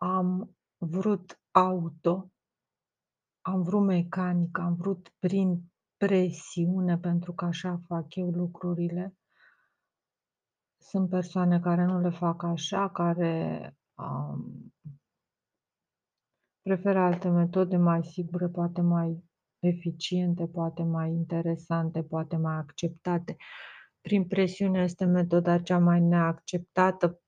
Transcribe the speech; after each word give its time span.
Am 0.00 0.56
vrut 0.76 1.40
auto, 1.50 2.30
am 3.40 3.62
vrut 3.62 3.84
mecanică, 3.84 4.60
am 4.60 4.74
vrut 4.74 5.12
prin 5.18 5.72
presiune, 5.96 6.98
pentru 6.98 7.32
că 7.32 7.44
așa 7.44 7.80
fac 7.86 8.14
eu 8.14 8.30
lucrurile. 8.30 9.16
Sunt 10.76 11.08
persoane 11.08 11.60
care 11.60 11.84
nu 11.84 12.00
le 12.00 12.10
fac 12.10 12.42
așa, 12.42 12.90
care, 12.90 13.76
um 13.94 14.72
preferă 16.62 16.98
alte 16.98 17.28
metode 17.28 17.76
mai 17.76 18.04
sigure, 18.04 18.48
poate 18.48 18.80
mai 18.80 19.24
eficiente, 19.58 20.46
poate 20.46 20.82
mai 20.82 21.10
interesante, 21.10 22.02
poate 22.02 22.36
mai 22.36 22.54
acceptate. 22.54 23.36
Prin 24.00 24.26
presiune 24.26 24.82
este 24.82 25.04
metoda 25.04 25.58
cea 25.58 25.78
mai 25.78 26.00
neacceptată 26.00 27.20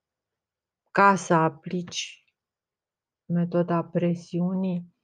ca 0.91 1.14
să 1.14 1.34
aplici 1.34 2.25
metoda 3.30 3.84
presiunii 3.84 4.94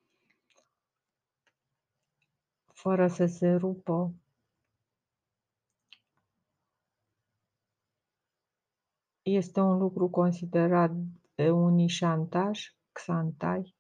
fără 2.72 3.08
să 3.08 3.26
se 3.26 3.54
rupă 3.54 4.14
este 9.22 9.60
un 9.60 9.78
lucru 9.78 10.08
considerat 10.10 10.90
de 11.34 11.50
unii 11.50 11.88
șantaj, 11.88 12.74
xantai. 12.92 13.74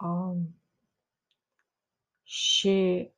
Um, 0.00 0.60
și 2.22 3.10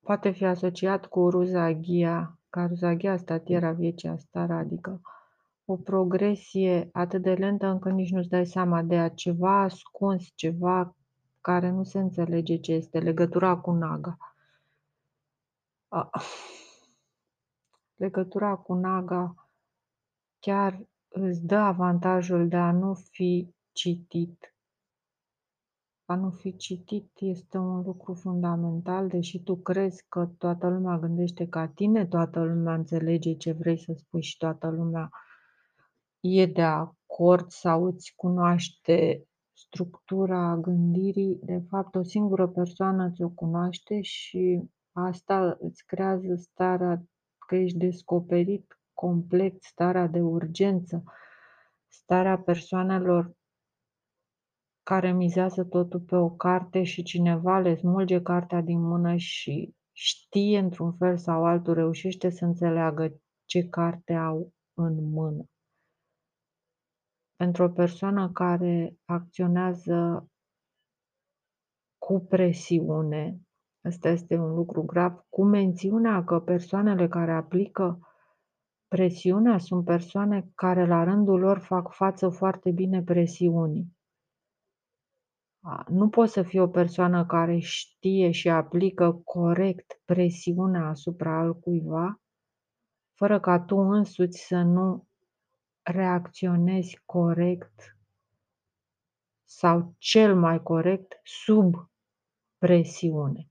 poate 0.00 0.30
fi 0.30 0.44
asociat 0.44 1.06
cu 1.06 1.30
ruzaghia, 1.30 2.38
ca 2.50 2.66
ruzaghia 2.66 3.16
statiera 3.16 3.72
viecia 3.72 4.16
stara, 4.16 4.56
adică 4.56 5.00
o 5.70 5.76
progresie 5.76 6.88
atât 6.92 7.22
de 7.22 7.34
lentă 7.34 7.66
încât 7.66 7.92
nici 7.92 8.10
nu-ți 8.10 8.28
dai 8.28 8.46
seama 8.46 8.82
de 8.82 8.98
a 8.98 9.08
ceva 9.08 9.60
ascuns, 9.60 10.32
ceva 10.34 10.96
care 11.40 11.70
nu 11.70 11.84
se 11.84 11.98
înțelege 11.98 12.56
ce 12.56 12.72
este, 12.72 12.98
legătura 12.98 13.56
cu 13.56 13.70
naga. 13.70 14.16
Legătura 17.94 18.56
cu 18.56 18.74
naga 18.74 19.48
chiar 20.38 20.86
îți 21.08 21.46
dă 21.46 21.56
avantajul 21.56 22.48
de 22.48 22.56
a 22.56 22.72
nu 22.72 22.94
fi 22.94 23.54
citit. 23.72 24.54
A 26.04 26.14
nu 26.14 26.30
fi 26.30 26.56
citit 26.56 27.10
este 27.14 27.58
un 27.58 27.82
lucru 27.82 28.14
fundamental, 28.14 29.08
deși 29.08 29.42
tu 29.42 29.56
crezi 29.56 30.04
că 30.08 30.28
toată 30.38 30.68
lumea 30.68 30.98
gândește 30.98 31.48
ca 31.48 31.68
tine, 31.68 32.06
toată 32.06 32.42
lumea 32.42 32.74
înțelege 32.74 33.36
ce 33.36 33.52
vrei 33.52 33.78
să 33.78 33.92
spui 33.96 34.22
și 34.22 34.36
toată 34.36 34.68
lumea 34.68 35.10
e 36.20 36.46
de 36.46 36.62
acord 36.62 37.50
sau 37.50 37.84
îți 37.84 38.12
cunoaște 38.16 39.28
structura 39.52 40.56
gândirii, 40.56 41.38
de 41.42 41.62
fapt 41.68 41.94
o 41.94 42.02
singură 42.02 42.48
persoană 42.48 43.10
ți-o 43.10 43.28
cunoaște 43.28 44.00
și 44.00 44.62
asta 44.92 45.56
îți 45.60 45.84
creează 45.86 46.34
starea 46.34 47.02
că 47.46 47.56
ești 47.56 47.78
descoperit 47.78 48.78
complet, 48.92 49.62
starea 49.62 50.06
de 50.06 50.20
urgență, 50.20 51.04
starea 51.88 52.38
persoanelor 52.38 53.36
care 54.82 55.12
mizează 55.12 55.64
totul 55.64 56.00
pe 56.00 56.16
o 56.16 56.30
carte 56.30 56.82
și 56.82 57.02
cineva 57.02 57.58
le 57.58 57.76
smulge 57.76 58.22
cartea 58.22 58.60
din 58.60 58.80
mână 58.80 59.16
și 59.16 59.74
știe 59.92 60.58
într-un 60.58 60.92
fel 60.92 61.16
sau 61.16 61.44
altul, 61.44 61.74
reușește 61.74 62.30
să 62.30 62.44
înțeleagă 62.44 63.20
ce 63.44 63.68
carte 63.68 64.12
au 64.12 64.52
în 64.74 65.10
mână. 65.10 65.48
Pentru 67.38 67.62
o 67.62 67.68
persoană 67.68 68.30
care 68.32 68.96
acționează 69.04 70.28
cu 71.98 72.26
presiune, 72.28 73.40
ăsta 73.84 74.08
este 74.08 74.36
un 74.36 74.54
lucru 74.54 74.82
grav, 74.82 75.24
cu 75.28 75.44
mențiunea 75.44 76.24
că 76.24 76.40
persoanele 76.40 77.08
care 77.08 77.32
aplică 77.32 77.98
presiunea 78.88 79.58
sunt 79.58 79.84
persoane 79.84 80.50
care 80.54 80.86
la 80.86 81.04
rândul 81.04 81.38
lor 81.38 81.58
fac 81.58 81.92
față 81.92 82.28
foarte 82.28 82.70
bine 82.70 83.02
presiunii. 83.02 83.96
Nu 85.88 86.08
poți 86.08 86.32
să 86.32 86.42
fii 86.42 86.60
o 86.60 86.68
persoană 86.68 87.26
care 87.26 87.58
știe 87.58 88.30
și 88.30 88.48
aplică 88.48 89.12
corect 89.24 90.00
presiunea 90.04 90.88
asupra 90.88 91.38
altcuiva, 91.38 92.20
fără 93.14 93.40
ca 93.40 93.60
tu 93.60 93.76
însuți 93.76 94.46
să 94.46 94.62
nu 94.62 95.07
reacționezi 95.90 97.02
corect 97.04 97.96
sau 99.44 99.94
cel 99.98 100.36
mai 100.36 100.62
corect 100.62 101.20
sub 101.22 101.90
presiune. 102.58 103.48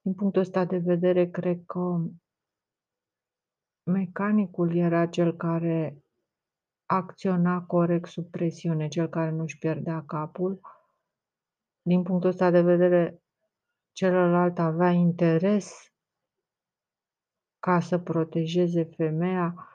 Din 0.00 0.14
punctul 0.14 0.40
ăsta 0.40 0.64
de 0.64 0.78
vedere, 0.78 1.30
cred 1.30 1.64
că 1.66 2.00
mecanicul 3.82 4.76
era 4.76 5.06
cel 5.06 5.36
care 5.36 6.02
acționa 6.86 7.62
corect 7.62 8.08
sub 8.08 8.30
presiune, 8.30 8.88
cel 8.88 9.08
care 9.08 9.30
nu-și 9.30 9.58
pierdea 9.58 10.02
capul. 10.06 10.60
Din 11.82 12.02
punctul 12.02 12.28
ăsta 12.28 12.50
de 12.50 12.60
vedere, 12.60 13.22
celălalt 13.92 14.58
avea 14.58 14.90
interes 14.90 15.92
ca 17.58 17.80
să 17.80 17.98
protejeze 17.98 18.84
femeia. 18.84 19.68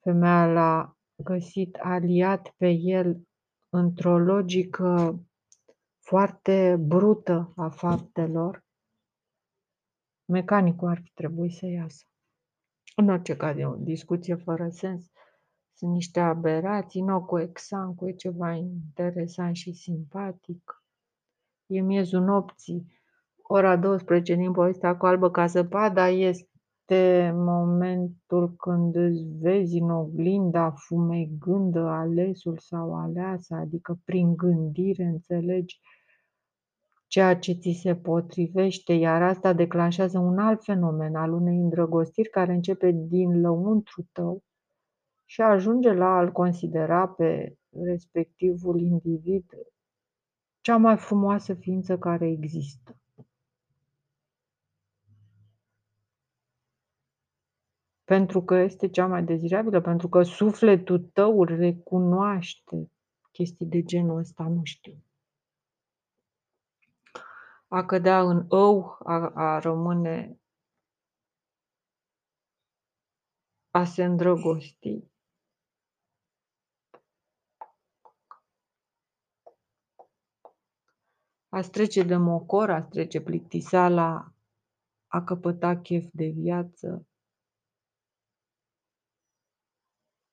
Femeia 0.00 0.46
l-a 0.46 0.96
găsit 1.16 1.76
aliat 1.76 2.54
pe 2.56 2.68
el 2.68 3.26
într-o 3.68 4.18
logică 4.18 5.20
foarte 6.00 6.76
brută 6.80 7.52
a 7.56 7.68
faptelor. 7.68 8.64
Mecanicul 10.24 10.88
ar 10.88 11.00
fi 11.02 11.10
trebuit 11.12 11.52
să 11.52 11.66
iasă. 11.66 12.04
În 12.96 13.08
orice 13.08 13.36
caz, 13.36 13.56
e 13.56 13.66
o 13.66 13.74
discuție 13.74 14.34
fără 14.34 14.68
sens. 14.68 15.10
Sunt 15.76 15.92
niște 15.92 16.20
aberații, 16.20 17.00
nu 17.00 17.24
cu 17.24 17.38
Exancu, 17.38 18.08
e 18.08 18.12
ceva 18.12 18.52
interesant 18.52 19.56
și 19.56 19.72
simpatic. 19.72 20.84
E 21.66 21.80
miezul 21.80 22.20
nopții, 22.20 22.92
ora 23.42 23.76
12 23.76 24.34
din 24.34 24.52
povestea 24.52 24.96
cu 24.96 25.06
albă 25.06 25.30
ca 25.30 25.46
zăpada 25.46 26.08
este 26.08 26.48
este 26.86 27.30
momentul 27.34 28.54
când 28.56 28.94
îți 28.94 29.24
vezi 29.40 29.78
în 29.78 29.90
oglinda 29.90 30.70
fumegândă 30.70 31.80
alesul 31.80 32.58
sau 32.58 32.94
aleasa, 32.94 33.56
adică 33.56 34.00
prin 34.04 34.36
gândire 34.36 35.04
înțelegi 35.04 35.80
ceea 37.06 37.36
ce 37.38 37.52
ți 37.52 37.78
se 37.82 37.96
potrivește, 37.96 38.92
iar 38.92 39.22
asta 39.22 39.52
declanșează 39.52 40.18
un 40.18 40.38
alt 40.38 40.64
fenomen 40.64 41.14
al 41.14 41.32
unei 41.32 41.56
îndrăgostiri 41.56 42.28
care 42.28 42.52
începe 42.52 42.90
din 42.90 43.40
lăuntru 43.40 44.08
tău 44.12 44.42
și 45.24 45.40
ajunge 45.40 45.92
la 45.92 46.16
a-l 46.16 46.32
considera 46.32 47.08
pe 47.08 47.56
respectivul 47.70 48.80
individ 48.80 49.44
cea 50.60 50.76
mai 50.76 50.96
frumoasă 50.96 51.54
ființă 51.54 51.98
care 51.98 52.28
există. 52.28 52.96
Pentru 58.04 58.42
că 58.42 58.54
este 58.54 58.88
cea 58.88 59.06
mai 59.06 59.24
dezirabilă, 59.24 59.80
pentru 59.80 60.08
că 60.08 60.22
sufletul 60.22 60.98
tău 60.98 61.44
recunoaște 61.44 62.90
chestii 63.32 63.66
de 63.66 63.82
genul 63.82 64.18
ăsta, 64.18 64.48
nu 64.48 64.60
știu. 64.64 65.04
A 67.68 67.84
cădea 67.84 68.20
în 68.20 68.44
ou, 68.48 68.98
a, 69.04 69.30
a 69.34 69.58
rămâne 69.58 70.38
a 73.70 73.84
se 73.84 74.04
îndrăgosti. 74.04 75.04
A 81.48 81.60
trece 81.60 82.02
de 82.02 82.16
mocor, 82.16 82.70
a 82.70 82.82
trece 82.82 83.20
plictiseala, 83.20 84.32
a 85.06 85.24
căpăta 85.24 85.80
chef 85.80 86.04
de 86.12 86.26
viață, 86.26 87.06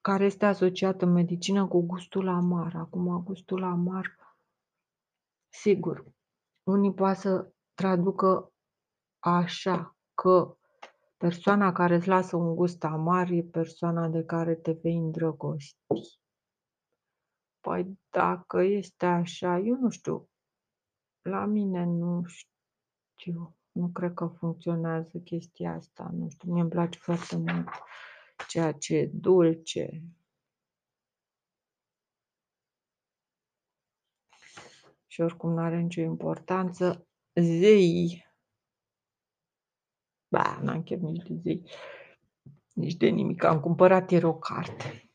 care 0.01 0.25
este 0.25 0.45
asociat 0.45 1.01
în 1.01 1.11
medicină 1.11 1.67
cu 1.67 1.81
gustul 1.81 2.27
amar. 2.27 2.75
Acum, 2.75 3.23
gustul 3.23 3.63
amar, 3.63 4.15
sigur, 5.49 6.05
unii 6.63 6.93
poate 6.93 7.19
să 7.19 7.51
traducă 7.73 8.53
așa 9.19 9.95
că 10.13 10.57
persoana 11.17 11.71
care 11.71 11.95
îți 11.95 12.07
lasă 12.07 12.35
un 12.35 12.55
gust 12.55 12.83
amar 12.83 13.29
e 13.29 13.41
persoana 13.41 14.07
de 14.07 14.23
care 14.23 14.55
te 14.55 14.71
vei 14.71 14.97
îndrăgosti. 14.97 15.77
Păi 17.59 17.99
dacă 18.09 18.61
este 18.61 19.05
așa, 19.05 19.57
eu 19.57 19.75
nu 19.75 19.89
știu, 19.89 20.29
la 21.21 21.45
mine 21.45 21.85
nu 21.85 22.23
știu, 22.25 23.55
nu 23.71 23.87
cred 23.87 24.13
că 24.13 24.25
funcționează 24.25 25.17
chestia 25.17 25.73
asta, 25.73 26.09
nu 26.13 26.29
știu, 26.29 26.51
mie 26.51 26.61
îmi 26.61 26.71
place 26.71 26.99
foarte 26.99 27.37
mult 27.37 27.67
ceea 28.47 28.71
ce 28.71 28.95
e 28.95 29.09
dulce. 29.13 30.03
Și 35.07 35.21
oricum 35.21 35.51
nu 35.51 35.59
are 35.61 35.79
nicio 35.79 36.01
importanță. 36.01 37.07
Zei. 37.33 38.25
Ba, 40.27 40.59
n-am 40.61 40.83
chef 40.83 40.99
nici 40.99 41.27
de 41.27 41.35
zei. 41.35 41.69
Nici 42.73 42.95
de 42.95 43.07
nimic. 43.07 43.43
Am 43.43 43.59
cumpărat 43.59 44.11
ieri 44.11 44.25
o 44.25 44.37
carte. 44.37 45.11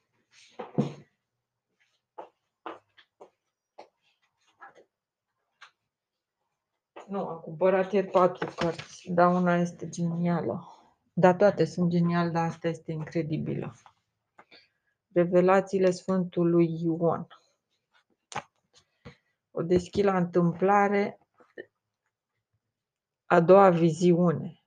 Nu, 7.09 7.27
am 7.27 7.41
cumpărat 7.41 7.93
ieri 7.93 8.11
patru 8.11 8.55
cărți, 8.57 9.11
dar 9.13 9.35
una 9.35 9.57
este 9.57 9.89
genială. 9.89 10.76
Dar 11.19 11.37
toate 11.37 11.65
sunt 11.65 11.91
geniale, 11.91 12.31
dar 12.31 12.45
asta 12.47 12.69
este 12.69 12.93
incredibilă. 12.93 13.75
Revelațiile 15.13 15.91
Sfântului 15.91 16.83
Ioan. 16.83 17.27
O 19.51 19.63
deschid 19.63 20.05
la 20.05 20.17
întâmplare 20.17 21.19
a 23.27 23.41
doua 23.41 23.71
viziune. 23.71 24.65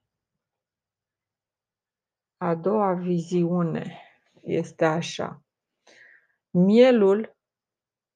A 2.36 2.54
doua 2.54 2.94
viziune 2.94 4.00
este 4.42 4.84
așa. 4.84 5.44
Mielul 6.50 7.36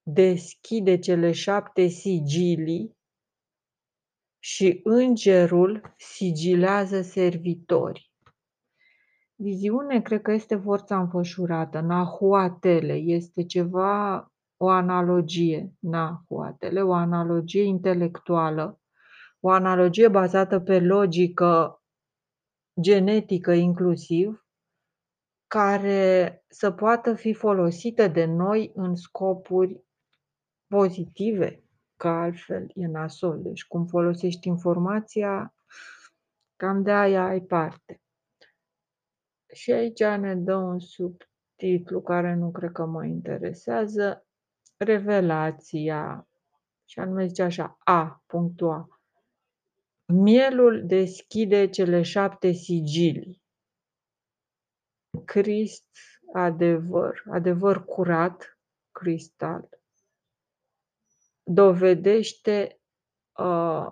deschide 0.03 0.99
cele 0.99 1.31
șapte 1.31 1.87
sigilii 1.87 2.97
și 4.39 4.79
îngerul 4.83 5.93
sigilează 5.97 7.01
servitorii. 7.01 8.13
Viziune 9.37 10.01
cred 10.01 10.21
că 10.21 10.31
este 10.31 10.55
forța 10.55 10.99
înfășurată, 10.99 11.79
nahuatele, 11.79 12.93
este 12.93 13.45
ceva, 13.45 14.31
o 14.57 14.69
analogie, 14.69 15.73
nahuatele, 15.79 16.81
o 16.81 16.93
analogie 16.93 17.63
intelectuală, 17.63 18.79
o 19.39 19.49
analogie 19.49 20.07
bazată 20.07 20.59
pe 20.59 20.79
logică 20.79 21.83
genetică 22.81 23.51
inclusiv, 23.51 24.45
care 25.47 26.43
să 26.47 26.71
poată 26.71 27.13
fi 27.13 27.33
folosită 27.33 28.07
de 28.07 28.25
noi 28.25 28.71
în 28.75 28.95
scopuri 28.95 29.83
pozitive, 30.67 31.63
că 31.95 32.07
altfel 32.07 32.71
e 32.73 32.87
nasol. 32.87 33.41
Deci 33.41 33.65
cum 33.65 33.85
folosești 33.85 34.47
informația, 34.47 35.55
cam 36.55 36.83
de 36.83 36.91
aia 36.91 37.25
ai 37.25 37.41
parte. 37.41 38.04
Și 39.55 39.71
aici 39.71 40.03
ne 40.03 40.35
dă 40.35 40.55
un 40.55 40.79
subtitlu 40.79 42.01
care 42.01 42.33
nu 42.33 42.51
cred 42.51 42.71
că 42.71 42.85
mă 42.85 43.05
interesează, 43.05 44.25
revelația, 44.77 46.27
și 46.85 46.99
anume 46.99 47.25
zice 47.25 47.43
așa, 47.43 47.77
A, 47.79 48.23
punctul 48.25 48.69
A. 48.69 48.87
Mielul 50.05 50.85
deschide 50.85 51.69
cele 51.69 52.01
șapte 52.01 52.51
sigilii. 52.51 53.43
Crist, 55.25 55.89
adevăr, 56.33 57.23
adevăr 57.31 57.85
curat, 57.85 58.59
cristal, 58.91 59.69
dovedește 61.43 62.79
uh, 63.37 63.89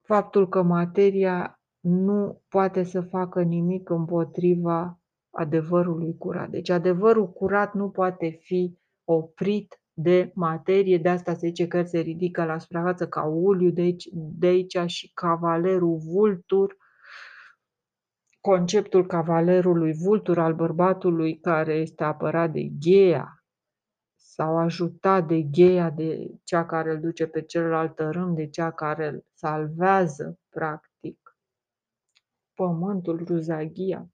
faptul 0.00 0.48
că 0.48 0.62
materia 0.62 1.55
nu 1.86 2.42
poate 2.48 2.82
să 2.82 3.00
facă 3.00 3.42
nimic 3.42 3.90
împotriva 3.90 5.00
adevărului 5.30 6.16
curat. 6.18 6.50
Deci 6.50 6.70
adevărul 6.70 7.32
curat 7.32 7.74
nu 7.74 7.90
poate 7.90 8.28
fi 8.40 8.78
oprit 9.04 9.80
de 9.92 10.30
materie, 10.34 10.98
de 10.98 11.08
asta 11.08 11.34
se 11.34 11.46
zice 11.46 11.66
că 11.66 11.82
se 11.82 11.98
ridică 11.98 12.44
la 12.44 12.58
suprafață 12.58 13.08
ca 13.08 13.24
uliu, 13.24 13.70
de 13.70 13.80
aici, 13.80 14.08
de 14.12 14.46
aici 14.46 14.78
și 14.86 15.10
cavalerul 15.14 15.96
vultur, 15.96 16.76
conceptul 18.40 19.06
cavalerului 19.06 19.92
vultur 19.92 20.38
al 20.38 20.54
bărbatului 20.54 21.38
care 21.40 21.74
este 21.74 22.04
apărat 22.04 22.52
de 22.52 22.62
Gheea 22.80 23.44
sau 24.14 24.58
ajutat 24.58 25.26
de 25.26 25.42
Gheea, 25.42 25.90
de 25.90 26.30
cea 26.44 26.66
care 26.66 26.90
îl 26.90 27.00
duce 27.00 27.26
pe 27.26 27.42
celălalt 27.42 27.94
tărâm, 27.94 28.34
de 28.34 28.48
cea 28.48 28.70
care 28.70 29.08
îl 29.08 29.24
salvează, 29.34 30.38
practic, 30.48 30.85
pământul, 32.56 33.24
ruzaghia. 33.24 34.10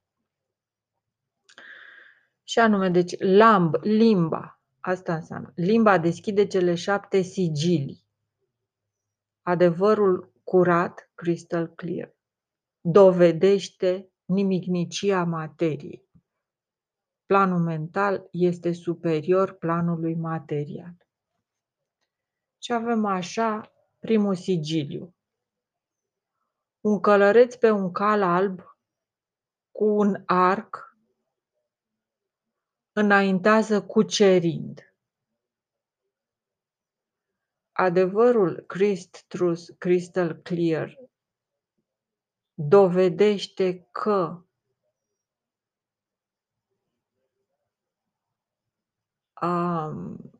Și 2.42 2.58
anume, 2.58 2.88
deci, 2.90 3.18
lamb, 3.18 3.74
limba, 3.80 4.62
Asta 4.84 5.14
înseamnă. 5.14 5.52
Limba 5.54 5.98
deschide 5.98 6.46
cele 6.46 6.74
șapte 6.74 7.20
sigilii. 7.20 8.04
Adevărul 9.42 10.32
curat, 10.44 11.10
crystal 11.14 11.66
clear, 11.68 12.14
dovedește 12.80 14.10
nimicnicia 14.24 15.24
materiei. 15.24 16.08
Planul 17.26 17.58
mental 17.58 18.28
este 18.30 18.72
superior 18.72 19.52
planului 19.52 20.14
material. 20.14 20.96
Și 22.58 22.72
avem 22.72 23.04
așa 23.04 23.72
primul 23.98 24.34
sigiliu. 24.34 25.14
Un 26.84 27.00
călăreț 27.00 27.54
pe 27.54 27.70
un 27.70 27.92
cal 27.92 28.22
alb 28.22 28.60
cu 29.70 29.84
un 29.84 30.22
arc 30.26 30.96
înaintează 32.92 33.82
cucerind. 33.82 34.94
Adevărul 37.72 38.60
Christ 38.66 39.24
Truth 39.26 39.62
Crystal 39.78 40.34
Clear 40.34 40.98
dovedește 42.54 43.88
că 43.90 44.44
um, 49.42 50.32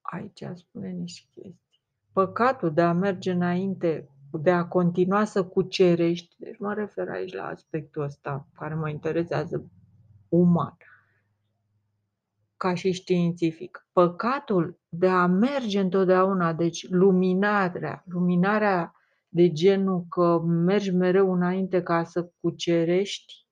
aici 0.00 0.44
spune 0.54 0.90
niște 0.90 1.28
chestii. 1.34 1.80
Păcatul 2.12 2.74
de 2.74 2.82
a 2.82 2.92
merge 2.92 3.30
înainte, 3.30 4.10
de 4.32 4.50
a 4.50 4.66
continua 4.66 5.24
să 5.24 5.44
cucerești, 5.44 6.36
deci 6.38 6.58
mă 6.58 6.74
refer 6.74 7.08
aici 7.08 7.32
la 7.32 7.46
aspectul 7.46 8.02
ăsta 8.02 8.48
care 8.54 8.74
mă 8.74 8.88
interesează 8.88 9.70
uman 10.28 10.76
ca 12.58 12.74
și 12.74 12.92
științific. 12.92 13.86
Păcatul 13.92 14.80
de 14.88 15.08
a 15.08 15.26
merge 15.26 15.80
întotdeauna, 15.80 16.52
deci 16.52 16.88
luminarea, 16.88 18.04
luminarea 18.06 18.92
de 19.28 19.52
genul 19.52 20.06
că 20.08 20.38
mergi 20.40 20.90
mereu 20.90 21.32
înainte 21.32 21.82
ca 21.82 22.04
să 22.04 22.32
cucerești, 22.40 23.46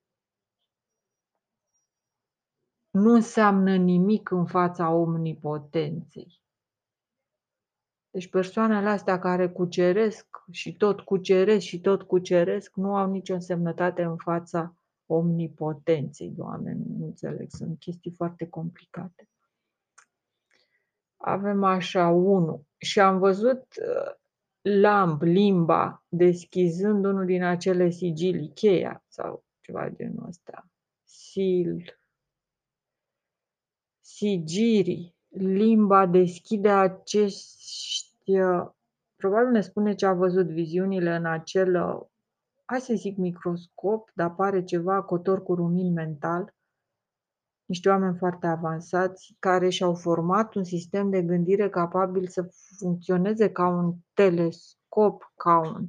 nu 2.91 3.13
înseamnă 3.13 3.77
nimic 3.77 4.31
în 4.31 4.47
fața 4.47 4.91
omnipotenței. 4.91 6.41
Deci 8.17 8.29
persoanele 8.29 8.89
astea 8.89 9.19
care 9.19 9.49
cuceresc 9.49 10.27
și 10.51 10.77
tot 10.77 11.01
cuceresc 11.01 11.67
și 11.67 11.81
tot 11.81 12.03
cuceresc 12.03 12.75
nu 12.75 12.97
au 12.97 13.11
nicio 13.11 13.35
însemnătate 13.35 14.03
în 14.03 14.17
fața 14.17 14.77
omnipotenței, 15.07 16.31
Doamne, 16.31 16.73
nu 16.73 17.05
înțeleg, 17.05 17.51
sunt 17.51 17.79
chestii 17.79 18.11
foarte 18.11 18.49
complicate. 18.49 19.29
Avem 21.17 21.65
așa, 21.65 22.09
unu, 22.09 22.67
și 22.77 23.01
am 23.01 23.19
văzut 23.19 23.63
uh, 23.81 24.15
lamb, 24.61 25.23
limba, 25.23 26.05
deschizând 26.09 27.05
unul 27.05 27.25
din 27.25 27.43
acele 27.43 27.91
sigilii, 27.91 28.53
cheia 28.55 29.05
sau 29.09 29.45
ceva 29.61 29.89
de 29.89 29.95
genul 29.97 30.27
ăsta, 30.29 30.69
sil, 31.27 31.99
sigirii, 34.01 35.15
limba 35.29 36.07
deschide 36.07 36.69
acești, 36.69 37.51
uh, 37.51 37.96
probabil 39.17 39.51
ne 39.51 39.61
spune 39.61 39.95
ce 39.95 40.07
a 40.07 40.13
văzut 40.13 40.47
viziunile 40.47 41.15
în 41.15 41.27
acel 41.27 41.75
uh, 41.75 42.07
hai 42.65 42.81
să 42.81 42.95
zic 42.95 43.17
microscop, 43.17 44.11
dar 44.15 44.35
pare 44.35 44.65
ceva 44.65 45.03
cotor 45.03 45.43
cu 45.43 45.55
rumin 45.55 45.93
mental, 45.93 46.55
niște 47.65 47.89
oameni 47.89 48.17
foarte 48.17 48.47
avansați 48.47 49.37
care 49.39 49.69
și-au 49.69 49.95
format 49.95 50.55
un 50.55 50.65
sistem 50.65 51.11
de 51.11 51.23
gândire 51.23 51.69
capabil 51.69 52.27
să 52.27 52.49
funcționeze 52.79 53.51
ca 53.51 53.69
un 53.69 53.95
telescop, 54.15 55.33
ca 55.37 55.59
un 55.59 55.89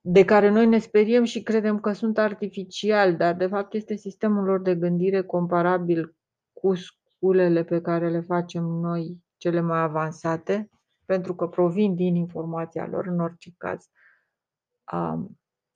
de 0.00 0.24
care 0.24 0.48
noi 0.48 0.66
ne 0.66 0.78
speriem 0.78 1.24
și 1.24 1.42
credem 1.42 1.80
că 1.80 1.92
sunt 1.92 2.18
artificiali, 2.18 3.16
dar 3.16 3.34
de 3.34 3.46
fapt 3.46 3.74
este 3.74 3.94
sistemul 3.94 4.44
lor 4.44 4.60
de 4.60 4.74
gândire 4.74 5.22
comparabil 5.22 6.16
cu 6.52 6.74
sculele 6.74 7.64
pe 7.64 7.80
care 7.80 8.10
le 8.10 8.20
facem 8.20 8.62
noi 8.62 9.22
cele 9.38 9.60
mai 9.60 9.80
avansate, 9.80 10.70
pentru 11.04 11.34
că 11.34 11.46
provin 11.46 11.94
din 11.94 12.14
informația 12.14 12.86
lor 12.86 13.06
în 13.06 13.20
orice 13.20 13.50
caz 13.56 13.88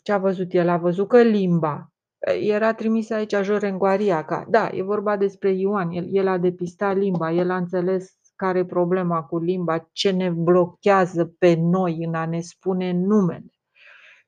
ce 0.02 0.12
a 0.12 0.18
văzut 0.18 0.52
el? 0.52 0.68
A 0.68 0.76
văzut 0.76 1.08
că 1.08 1.22
limba 1.22 1.92
era 2.40 2.74
trimisă 2.74 3.14
aici 3.14 3.34
Jorengoaria, 3.42 4.24
ca, 4.24 4.46
da, 4.48 4.68
e 4.72 4.82
vorba 4.82 5.16
despre 5.16 5.50
Ioan, 5.50 5.90
el, 5.90 6.06
el 6.10 6.28
a 6.28 6.38
depistat 6.38 6.96
limba, 6.96 7.32
el 7.32 7.50
a 7.50 7.56
înțeles 7.56 8.16
care 8.36 8.58
e 8.58 8.64
problema 8.64 9.22
cu 9.22 9.38
limba, 9.38 9.88
ce 9.92 10.10
ne 10.10 10.30
blochează 10.30 11.34
pe 11.38 11.54
noi 11.54 12.04
în 12.04 12.14
a 12.14 12.26
ne 12.26 12.40
spune 12.40 12.92
numele. 12.92 13.52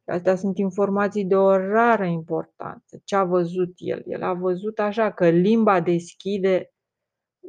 Astea 0.04 0.36
sunt 0.36 0.58
informații 0.58 1.24
de 1.24 1.36
o 1.36 1.56
rară 1.56 2.04
importanță. 2.04 3.00
Ce 3.04 3.16
a 3.16 3.24
văzut 3.24 3.72
el? 3.76 4.02
El 4.06 4.22
a 4.22 4.32
văzut 4.32 4.78
așa 4.78 5.12
că 5.12 5.28
limba 5.28 5.80
deschide 5.80 6.73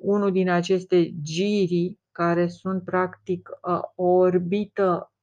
unul 0.02 0.32
din 0.32 0.50
aceste 0.50 1.22
giri 1.22 1.98
care 2.12 2.48
sunt 2.48 2.84
practic 2.84 3.50
ă, 3.64 3.92
o 3.96 4.04
orbită 4.04 5.14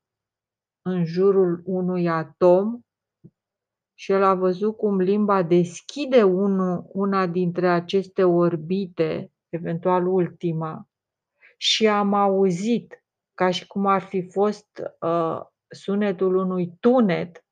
în 0.83 1.05
jurul 1.05 1.63
unui 1.65 2.09
atom 2.09 2.81
și 3.95 4.13
el 4.13 4.23
a 4.23 4.35
văzut 4.35 4.77
cum 4.77 5.01
limba 5.01 5.43
deschide 5.43 6.23
unu, 6.23 6.91
una 6.93 7.27
dintre 7.27 7.69
aceste 7.69 8.25
orbite, 8.25 9.33
eventual 9.49 10.07
ultima, 10.07 10.89
și 11.57 11.87
am 11.87 12.15
auzit, 12.15 13.05
ca 13.35 13.51
și 13.51 13.67
cum 13.67 13.87
ar 13.87 14.03
fi 14.03 14.31
fost 14.31 14.83
uh, 15.01 15.41
sunetul 15.69 16.37
unui 16.37 16.77
tunet, 16.81 17.45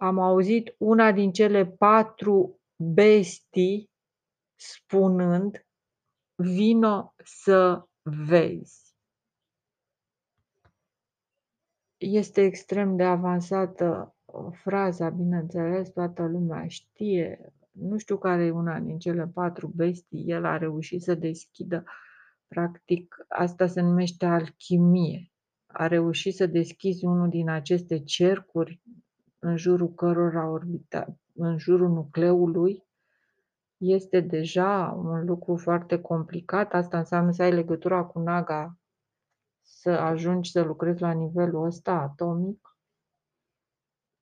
am 0.00 0.18
auzit 0.18 0.74
una 0.78 1.12
din 1.12 1.32
cele 1.32 1.66
patru 1.66 2.60
bestii 2.76 3.90
spunând, 4.60 5.63
vino 6.34 7.14
să 7.24 7.84
vezi. 8.02 8.96
Este 11.96 12.40
extrem 12.42 12.96
de 12.96 13.04
avansată 13.04 14.14
fraza, 14.52 15.10
bineînțeles, 15.10 15.90
toată 15.90 16.26
lumea 16.26 16.66
știe. 16.66 17.52
Nu 17.70 17.98
știu 17.98 18.18
care 18.18 18.44
e 18.44 18.50
una 18.50 18.80
din 18.80 18.98
cele 18.98 19.26
patru 19.26 19.72
bestii. 19.74 20.24
El 20.26 20.44
a 20.44 20.56
reușit 20.56 21.02
să 21.02 21.14
deschidă, 21.14 21.84
practic, 22.48 23.24
asta 23.28 23.66
se 23.66 23.80
numește 23.80 24.26
alchimie. 24.26 25.32
A 25.66 25.86
reușit 25.86 26.34
să 26.34 26.46
deschizi 26.46 27.04
unul 27.04 27.28
din 27.28 27.48
aceste 27.48 28.02
cercuri 28.02 28.80
în 29.38 29.56
jurul 29.56 29.94
cărora 29.94 30.48
orbita, 30.48 31.18
în 31.34 31.58
jurul 31.58 31.88
nucleului, 31.88 32.83
este 33.76 34.20
deja 34.20 34.94
un 34.96 35.24
lucru 35.24 35.56
foarte 35.56 36.00
complicat. 36.00 36.72
Asta 36.72 36.98
înseamnă 36.98 37.32
să 37.32 37.42
ai 37.42 37.52
legătura 37.52 38.04
cu 38.04 38.18
Naga 38.18 38.78
să 39.66 39.90
ajungi 39.90 40.50
să 40.50 40.62
lucrezi 40.62 41.00
la 41.00 41.12
nivelul 41.12 41.64
ăsta 41.64 41.92
atomic. 41.92 42.78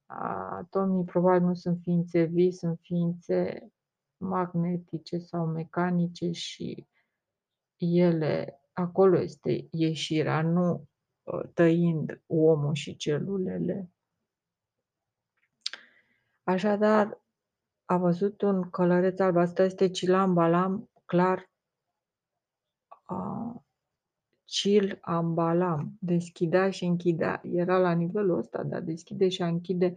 Atomii 0.06 1.04
probabil 1.04 1.46
nu 1.46 1.54
sunt 1.54 1.78
ființe 1.82 2.22
vii, 2.22 2.52
sunt 2.52 2.78
ființe 2.82 3.70
magnetice 4.16 5.18
sau 5.18 5.46
mecanice 5.46 6.30
și 6.30 6.86
ele, 7.76 8.60
acolo 8.72 9.20
este 9.20 9.68
ieșirea, 9.70 10.42
nu 10.42 10.88
ă, 11.26 11.46
tăind 11.54 12.22
omul 12.26 12.74
și 12.74 12.96
celulele. 12.96 13.90
Așadar, 16.42 17.21
a 17.92 17.96
văzut 17.96 18.42
un 18.42 18.70
călăreț 18.70 19.20
alb, 19.20 19.36
asta 19.36 19.62
este 19.62 19.90
Cilam 19.90 20.34
Balam, 20.34 20.90
clar, 21.04 21.50
Cil 24.44 24.98
Ambalam 25.00 25.96
deschidea 26.00 26.70
și 26.70 26.84
închidea, 26.84 27.40
era 27.44 27.78
la 27.78 27.92
nivelul 27.92 28.38
ăsta, 28.38 28.62
dar 28.62 28.80
deschide 28.80 29.28
și 29.28 29.42
închide 29.42 29.94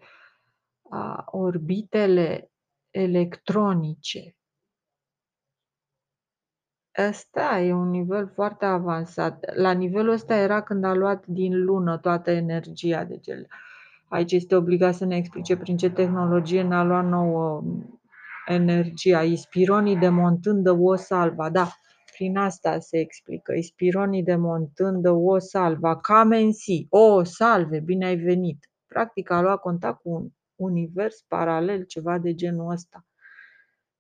a, 0.90 1.26
orbitele 1.28 2.52
electronice. 2.90 4.36
Asta 6.92 7.60
e 7.60 7.74
un 7.74 7.90
nivel 7.90 8.28
foarte 8.28 8.66
avansat. 8.66 9.56
La 9.56 9.72
nivelul 9.72 10.14
ăsta 10.14 10.36
era 10.36 10.64
când 10.64 10.84
a 10.84 10.94
luat 10.94 11.26
din 11.26 11.64
lună 11.64 11.98
toată 11.98 12.32
energia. 12.32 13.04
Deci 13.04 13.28
el, 13.28 13.48
aici 14.08 14.32
este 14.32 14.56
obligat 14.56 14.96
să 14.96 15.06
ne 15.06 15.16
explice 15.16 15.58
prin 15.58 15.78
ce 15.78 15.90
tehnologie 15.90 16.62
ne-a 16.62 16.84
luat 16.84 17.06
nouă 17.06 17.64
energia. 18.46 19.24
Ispironii 19.24 19.98
demontând 19.98 20.68
o 20.68 20.96
salva. 20.96 21.50
Da, 21.50 21.68
prin 22.16 22.38
asta 22.38 22.80
se 22.80 23.00
explică. 23.00 23.54
Ispironii 23.54 24.24
de 24.24 24.36
montândă 24.36 25.12
o 25.12 25.38
salva, 25.38 26.00
si, 26.52 26.88
o 26.90 27.24
salve, 27.24 27.80
bine 27.80 28.06
ai 28.06 28.16
venit. 28.16 28.70
Practic 28.88 29.32
a 29.32 29.42
luat 29.42 29.60
contact 29.60 30.02
cu 30.02 30.10
un 30.10 30.30
univers 30.56 31.22
paralel, 31.28 31.84
ceva 31.84 32.18
de 32.18 32.34
genul 32.34 32.72
ăsta. 32.72 33.06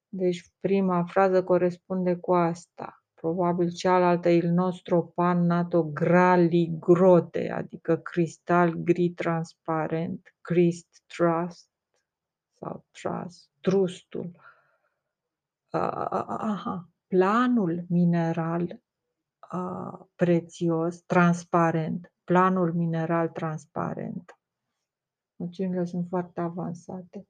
Deci 0.09 0.43
prima 0.59 1.03
frază 1.03 1.43
corespunde 1.43 2.15
cu 2.15 2.33
asta. 2.33 3.04
Probabil 3.25 3.71
cealaltă 3.71 4.29
il 4.29 4.49
nostru 4.49 5.11
pan 5.15 5.45
nato 5.45 5.83
grali 5.83 6.75
grote, 6.79 7.51
adică 7.51 7.97
cristal 7.97 8.69
gri 8.73 9.09
transparent, 9.09 10.35
crist 10.41 11.03
trust 11.05 11.69
sau 12.59 12.85
trust, 12.91 13.49
trustul. 13.61 14.31
Aha, 15.69 16.89
planul 17.07 17.85
mineral 17.89 18.81
uh, 19.53 20.05
prețios, 20.15 21.01
transparent, 21.01 22.13
planul 22.23 22.73
mineral 22.73 23.29
transparent. 23.29 24.39
Noțiunile 25.35 25.85
sunt 25.85 26.05
foarte 26.09 26.41
avansate. 26.41 27.27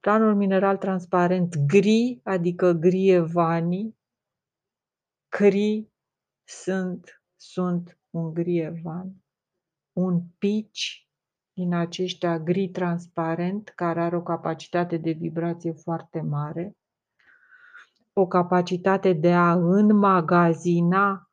Planul 0.00 0.34
mineral 0.34 0.76
transparent 0.76 1.56
gri, 1.56 2.20
adică 2.22 2.72
grievani, 2.72 4.00
cri 5.32 5.92
sunt, 6.44 7.22
sunt 7.36 8.00
un 8.10 8.32
grievan, 8.32 9.24
un 9.92 10.22
pici 10.38 11.08
din 11.52 11.74
aceștia 11.74 12.38
gri 12.38 12.68
transparent, 12.68 13.68
care 13.68 14.00
are 14.00 14.16
o 14.16 14.22
capacitate 14.22 14.96
de 14.96 15.10
vibrație 15.10 15.72
foarte 15.72 16.20
mare, 16.20 16.76
o 18.12 18.26
capacitate 18.26 19.12
de 19.12 19.32
a 19.32 19.52
înmagazina 19.52 21.30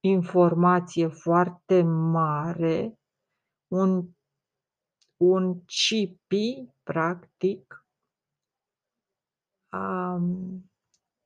informație 0.00 1.08
foarte 1.08 1.82
mare, 1.82 2.98
un, 3.72 4.08
un 5.16 5.64
chipi, 5.64 6.68
practic, 6.82 7.86
um, 9.72 10.70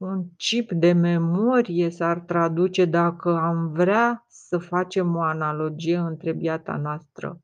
un 0.00 0.24
chip 0.36 0.72
de 0.72 0.92
memorie 0.92 1.90
s-ar 1.90 2.20
traduce 2.20 2.84
dacă 2.84 3.30
am 3.30 3.72
vrea 3.72 4.24
să 4.28 4.58
facem 4.58 5.16
o 5.16 5.20
analogie 5.20 5.96
între 5.96 6.32
viața 6.32 6.76
noastră, 6.76 7.40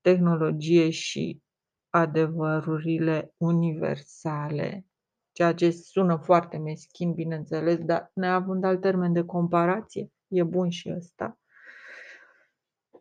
tehnologie 0.00 0.90
și 0.90 1.42
adevărurile 1.90 3.34
universale 3.36 4.86
ceea 5.32 5.54
ce 5.54 5.70
sună 5.70 6.16
foarte 6.16 6.56
meschin, 6.56 7.12
bineînțeles, 7.12 7.78
dar 7.78 8.10
neavând 8.14 8.64
alt 8.64 8.80
termen 8.80 9.12
de 9.12 9.24
comparație, 9.24 10.10
e 10.28 10.42
bun 10.42 10.68
și 10.68 10.92
ăsta. 10.96 11.38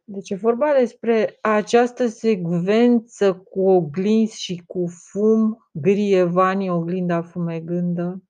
Deci 0.03 0.29
e 0.29 0.35
vorba 0.35 0.73
despre 0.79 1.37
această 1.41 2.07
secvență 2.07 3.33
cu 3.33 3.69
oglinzi 3.69 4.41
și 4.41 4.63
cu 4.67 4.85
fum, 4.87 5.69
grievani, 5.71 6.69
oglinda 6.69 7.21
fumegândă, 7.21 8.21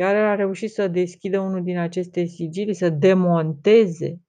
iar 0.00 0.14
el 0.14 0.24
a 0.24 0.34
reușit 0.34 0.70
să 0.70 0.88
deschidă 0.88 1.40
unul 1.40 1.62
din 1.62 1.78
aceste 1.78 2.24
sigilii, 2.24 2.74
să 2.74 2.88
demonteze 2.90 4.20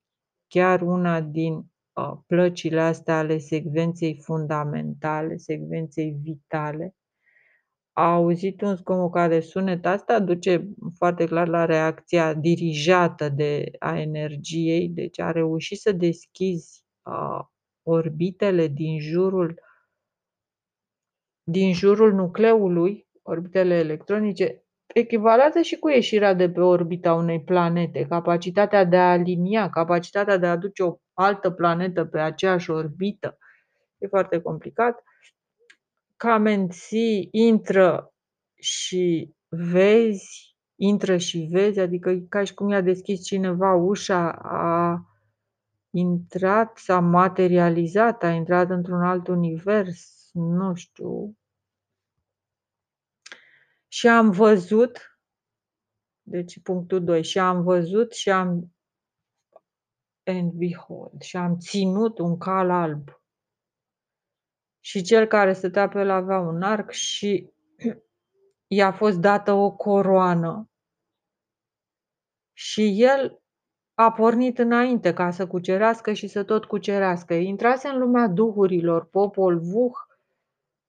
chiar 0.47 0.81
una 0.81 1.21
din 1.21 1.53
uh, 1.53 2.17
plăcile 2.27 2.81
astea 2.81 3.17
ale 3.17 3.37
secvenței 3.37 4.19
fundamentale, 4.21 5.37
secvenței 5.37 6.17
vitale, 6.21 6.95
a 7.93 8.13
auzit 8.13 8.61
un 8.61 8.75
zgomot 8.75 9.11
care 9.11 9.39
sunet, 9.39 9.85
asta 9.85 10.19
duce 10.19 10.69
foarte 10.97 11.25
clar 11.25 11.47
la 11.47 11.65
reacția 11.65 12.33
dirijată 12.33 13.29
de 13.29 13.71
a 13.79 13.99
energiei, 13.99 14.89
deci 14.89 15.19
a 15.19 15.31
reușit 15.31 15.79
să 15.79 15.91
deschizi 15.91 16.83
uh, 17.03 17.45
orbitele 17.83 18.67
din 18.67 18.99
jurul 18.99 19.61
din 21.43 21.73
jurul 21.73 22.13
nucleului, 22.13 23.07
orbitele 23.21 23.75
electronice, 23.75 24.65
echivalează 24.93 25.61
și 25.61 25.75
cu 25.75 25.89
ieșirea 25.89 26.33
de 26.33 26.49
pe 26.49 26.59
orbita 26.59 27.13
unei 27.13 27.41
planete, 27.41 28.05
capacitatea 28.09 28.83
de 28.83 28.97
a 28.97 29.11
alinia, 29.11 29.69
capacitatea 29.69 30.37
de 30.37 30.45
a 30.45 30.51
aduce 30.51 30.83
o 30.83 30.97
altă 31.13 31.49
planetă 31.49 32.05
pe 32.05 32.19
aceeași 32.19 32.71
orbită. 32.71 33.37
E 33.97 34.07
foarte 34.07 34.41
complicat 34.41 35.03
Camenții 36.21 37.27
intră 37.31 38.13
și 38.59 39.35
vezi, 39.49 40.55
intră 40.75 41.17
și 41.17 41.47
vezi, 41.51 41.79
adică 41.79 42.09
e 42.09 42.25
ca 42.29 42.43
și 42.43 42.53
cum 42.53 42.69
i-a 42.69 42.81
deschis 42.81 43.23
cineva 43.23 43.73
ușa, 43.73 44.31
a 44.31 45.05
intrat, 45.89 46.77
s-a 46.77 46.99
materializat, 46.99 48.23
a 48.23 48.29
intrat 48.29 48.69
într-un 48.69 49.01
alt 49.01 49.27
univers, 49.27 50.29
nu 50.33 50.75
știu. 50.75 51.35
Și 53.91 54.07
am 54.07 54.29
văzut 54.29 55.11
Deci 56.21 56.61
punctul 56.61 57.03
2. 57.03 57.23
Și 57.23 57.39
am 57.39 57.63
văzut 57.63 58.13
și 58.13 58.29
am 58.29 58.75
and 60.23 60.51
behold, 60.51 61.21
și 61.21 61.37
am 61.37 61.57
ținut 61.57 62.19
un 62.19 62.37
cal 62.37 62.69
alb. 62.69 63.21
Și 64.79 65.01
cel 65.01 65.27
care 65.27 65.53
stătea 65.53 65.87
pe 65.87 65.99
el 65.99 66.09
avea 66.09 66.39
un 66.39 66.61
arc 66.61 66.89
și 66.89 67.49
i-a 68.77 68.91
fost 68.91 69.17
dată 69.17 69.51
o 69.51 69.71
coroană. 69.71 70.69
Și 72.53 73.03
el 73.03 73.41
a 73.93 74.11
pornit 74.11 74.57
înainte 74.57 75.13
ca 75.13 75.31
să 75.31 75.47
cucerească 75.47 76.13
și 76.13 76.27
să 76.27 76.43
tot 76.43 76.65
cucerească. 76.65 77.33
Intrase 77.33 77.87
în 77.87 77.99
lumea 77.99 78.27
duhurilor, 78.27 79.05
popol, 79.05 79.59
vuh, 79.59 79.97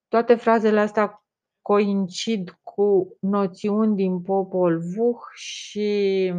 toate 0.08 0.34
frazele 0.34 0.80
astea 0.80 1.24
coincid 1.62 2.60
cu 2.74 3.16
noțiuni 3.20 3.96
din 3.96 4.22
popol 4.22 4.78
vuh 4.78 5.20
și 5.34 6.32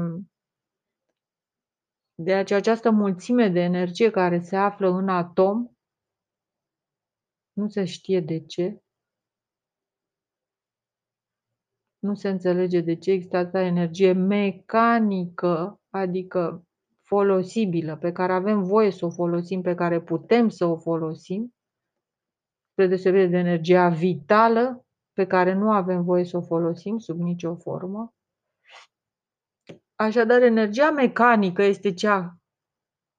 de 2.15 2.33
aceea 2.33 2.59
această 2.59 2.91
mulțime 2.91 3.49
de 3.49 3.59
energie 3.59 4.09
care 4.09 4.39
se 4.39 4.55
află 4.55 4.89
în 4.89 5.09
atom, 5.09 5.71
nu 7.53 7.67
se 7.67 7.85
știe 7.85 8.19
de 8.19 8.45
ce, 8.45 8.81
nu 11.99 12.15
se 12.15 12.29
înțelege 12.29 12.81
de 12.81 12.95
ce 12.95 13.11
există 13.11 13.37
atâta 13.37 13.61
energie 13.61 14.11
mecanică, 14.11 15.81
adică 15.89 16.67
folosibilă, 17.01 17.97
pe 17.97 18.11
care 18.11 18.33
avem 18.33 18.63
voie 18.63 18.91
să 18.91 19.05
o 19.05 19.09
folosim, 19.09 19.61
pe 19.61 19.75
care 19.75 20.01
putem 20.01 20.49
să 20.49 20.65
o 20.65 20.77
folosim, 20.77 21.53
spre 22.71 22.87
deosebire 22.87 23.27
de 23.27 23.37
energia 23.37 23.89
vitală, 23.89 24.85
pe 25.13 25.27
care 25.27 25.53
nu 25.53 25.71
avem 25.71 26.03
voie 26.03 26.25
să 26.25 26.37
o 26.37 26.41
folosim 26.41 26.97
sub 26.97 27.19
nicio 27.19 27.55
formă. 27.55 28.13
Așadar, 29.95 30.41
energia 30.41 30.91
mecanică 30.91 31.61
este 31.61 31.93
cea 31.93 32.37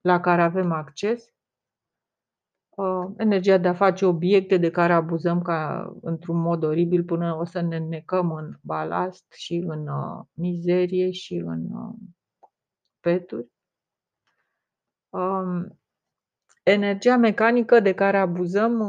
la 0.01 0.21
care 0.21 0.43
avem 0.43 0.73
acces, 0.73 1.35
uh, 2.77 3.15
energia 3.17 3.59
de 3.59 3.69
a 3.69 3.75
face 3.75 4.07
obiecte 4.07 4.57
de 4.57 4.71
care 4.71 4.93
abuzăm 4.93 5.43
ca 5.43 5.93
într-un 6.01 6.37
mod 6.37 6.63
oribil 6.63 7.05
până 7.05 7.35
o 7.35 7.45
să 7.45 7.61
ne 7.61 7.79
necăm 7.79 8.33
în 8.33 8.59
balast 8.61 9.33
și 9.33 9.55
în 9.55 9.87
uh, 9.87 10.25
mizerie 10.33 11.11
și 11.11 11.35
în 11.35 11.71
uh, 11.71 11.95
peturi. 13.01 13.53
Um, 15.09 15.79
energia 16.63 17.17
mecanică 17.17 17.81
de 17.81 17.95
care 17.95 18.19
abuzăm, 18.19 18.81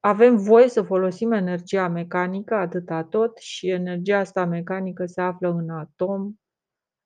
avem 0.00 0.36
voie 0.36 0.68
să 0.68 0.82
folosim 0.82 1.32
energia 1.32 1.88
mecanică 1.88 2.54
atâta 2.54 3.04
tot 3.04 3.38
și 3.38 3.68
energia 3.68 4.18
asta 4.18 4.44
mecanică 4.44 5.06
se 5.06 5.20
află 5.20 5.48
în 5.48 5.70
atom, 5.70 6.34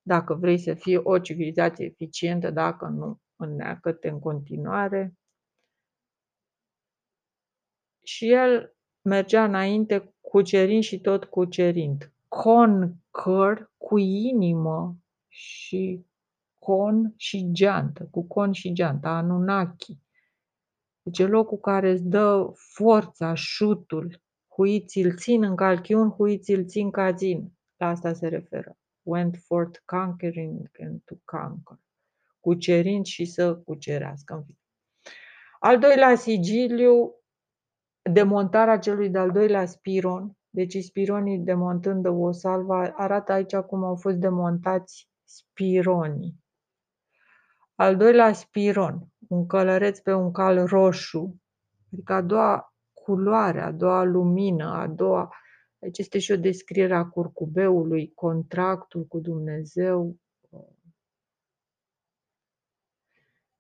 dacă 0.02 0.34
vrei 0.34 0.58
să 0.58 0.74
fii 0.74 0.96
o 0.96 1.18
civilizație 1.18 1.84
eficientă, 1.84 2.50
dacă 2.50 2.86
nu, 2.86 3.20
înneacă-te 3.36 4.08
în 4.08 4.18
continuare. 4.18 5.14
Și 8.02 8.32
el 8.32 8.74
mergea 9.02 9.44
înainte 9.44 10.14
cucerind 10.20 10.82
și 10.82 11.00
tot 11.00 11.24
cucerind. 11.24 12.12
Conquer 12.28 13.70
cu 13.76 13.98
inimă 13.98 14.96
și 15.28 16.06
con 16.58 17.12
și 17.16 17.48
geantă, 17.52 18.08
cu 18.10 18.26
con 18.26 18.52
și 18.52 18.72
geantă, 18.72 19.08
Anunnaki. 19.08 19.98
Deci 21.04 21.18
e 21.18 21.26
locul 21.26 21.58
care 21.58 21.90
îți 21.90 22.04
dă 22.04 22.52
forța, 22.54 23.34
șutul, 23.34 24.22
huiți 24.48 24.98
îl 24.98 25.16
țin 25.16 25.42
în 25.44 25.56
calchiun, 25.56 26.10
huiți 26.10 26.52
îl 26.52 26.64
țin 26.66 26.90
ca 26.90 27.10
zin. 27.10 27.52
La 27.76 27.88
asta 27.88 28.12
se 28.12 28.28
referă 28.28 28.76
went 29.04 29.36
forth 29.36 29.78
conquering 29.84 30.70
and 30.80 31.02
to 31.04 31.14
conquer. 31.24 31.78
Cucerind 32.40 33.04
și 33.04 33.24
să 33.24 33.56
cucerească. 33.56 34.46
Al 35.58 35.78
doilea 35.78 36.14
sigiliu, 36.14 37.14
demontarea 38.10 38.78
celui 38.78 39.10
de-al 39.10 39.30
doilea 39.30 39.66
spiron, 39.66 40.36
deci 40.50 40.76
spironii 40.82 41.38
demontând 41.38 42.06
o 42.06 42.32
salva, 42.32 42.92
arată 42.96 43.32
aici 43.32 43.56
cum 43.56 43.84
au 43.84 43.96
fost 43.96 44.16
demontați 44.16 45.08
spironii. 45.24 46.42
Al 47.74 47.96
doilea 47.96 48.32
spiron, 48.32 49.08
un 49.28 49.46
călăreț 49.46 49.98
pe 49.98 50.12
un 50.12 50.32
cal 50.32 50.66
roșu, 50.66 51.40
adică 51.92 52.12
a 52.12 52.22
doua 52.22 52.74
culoare, 52.92 53.60
a 53.60 53.72
doua 53.72 54.02
lumină, 54.02 54.64
a 54.64 54.86
doua 54.86 55.30
Aici 55.84 55.98
este 55.98 56.18
și 56.18 56.32
o 56.32 56.36
descriere 56.36 56.94
a 56.94 57.04
curcubeului, 57.04 58.12
contractul 58.14 59.04
cu 59.04 59.18
Dumnezeu. 59.18 60.18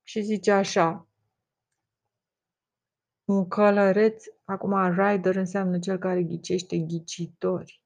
Și 0.02 0.22
zice 0.22 0.50
așa, 0.50 1.08
un 3.24 3.48
călăreț, 3.48 4.24
acum 4.44 4.94
rider 4.96 5.36
înseamnă 5.36 5.78
cel 5.78 5.98
care 5.98 6.22
ghicește 6.22 6.78
ghicitori, 6.78 7.82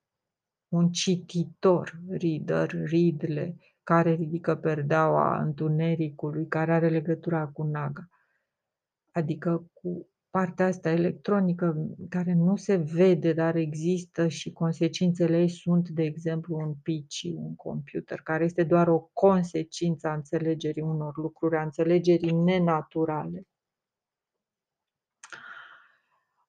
un 0.68 0.90
cititor, 0.92 2.00
reader, 2.08 2.70
ridle, 2.70 3.56
care 3.88 4.12
ridică 4.14 4.56
perdeaua 4.56 5.42
întunericului, 5.42 6.46
care 6.46 6.72
are 6.72 6.88
legătura 6.88 7.46
cu 7.46 7.62
naga, 7.62 8.08
adică 9.12 9.70
cu 9.72 10.08
partea 10.30 10.66
asta 10.66 10.90
electronică 10.90 11.86
care 12.08 12.34
nu 12.34 12.56
se 12.56 12.76
vede, 12.76 13.32
dar 13.32 13.56
există 13.56 14.28
și 14.28 14.52
consecințele 14.52 15.38
ei 15.38 15.48
sunt, 15.48 15.88
de 15.88 16.02
exemplu, 16.02 16.56
un 16.56 16.74
PC, 16.74 17.34
un 17.34 17.54
computer, 17.54 18.20
care 18.20 18.44
este 18.44 18.64
doar 18.64 18.88
o 18.88 19.10
consecință 19.12 20.08
a 20.08 20.14
înțelegerii 20.14 20.82
unor 20.82 21.16
lucruri, 21.16 21.56
a 21.56 21.62
înțelegerii 21.62 22.32
nenaturale. 22.32 23.46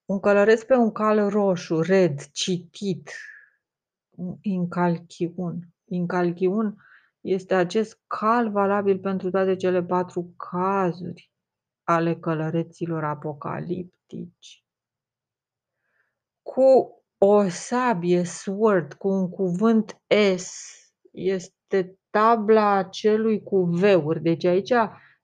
Un 0.05 0.19
călăreț 0.19 0.63
pe 0.63 0.75
un 0.75 0.91
cal 0.91 1.29
roșu, 1.29 1.81
red, 1.81 2.21
citit, 2.31 3.11
incalchiun. 4.41 5.67
Incalchiun 5.85 6.83
este 7.21 7.55
acest 7.55 8.01
cal 8.07 8.51
valabil 8.51 8.99
pentru 8.99 9.29
toate 9.29 9.55
cele 9.55 9.83
patru 9.83 10.33
cazuri 10.37 11.31
ale 11.83 12.15
călăreților 12.15 13.03
apocaliptici. 13.03 14.63
Cu 16.41 16.93
o 17.17 17.47
sabie, 17.47 18.23
sword, 18.23 18.93
cu 18.93 19.07
un 19.07 19.29
cuvânt 19.29 20.01
S, 20.35 20.51
este 21.11 21.99
tabla 22.09 22.83
celui 22.83 23.43
cu 23.43 23.63
veuri. 23.63 24.21
Deci 24.21 24.45
aici 24.45 24.73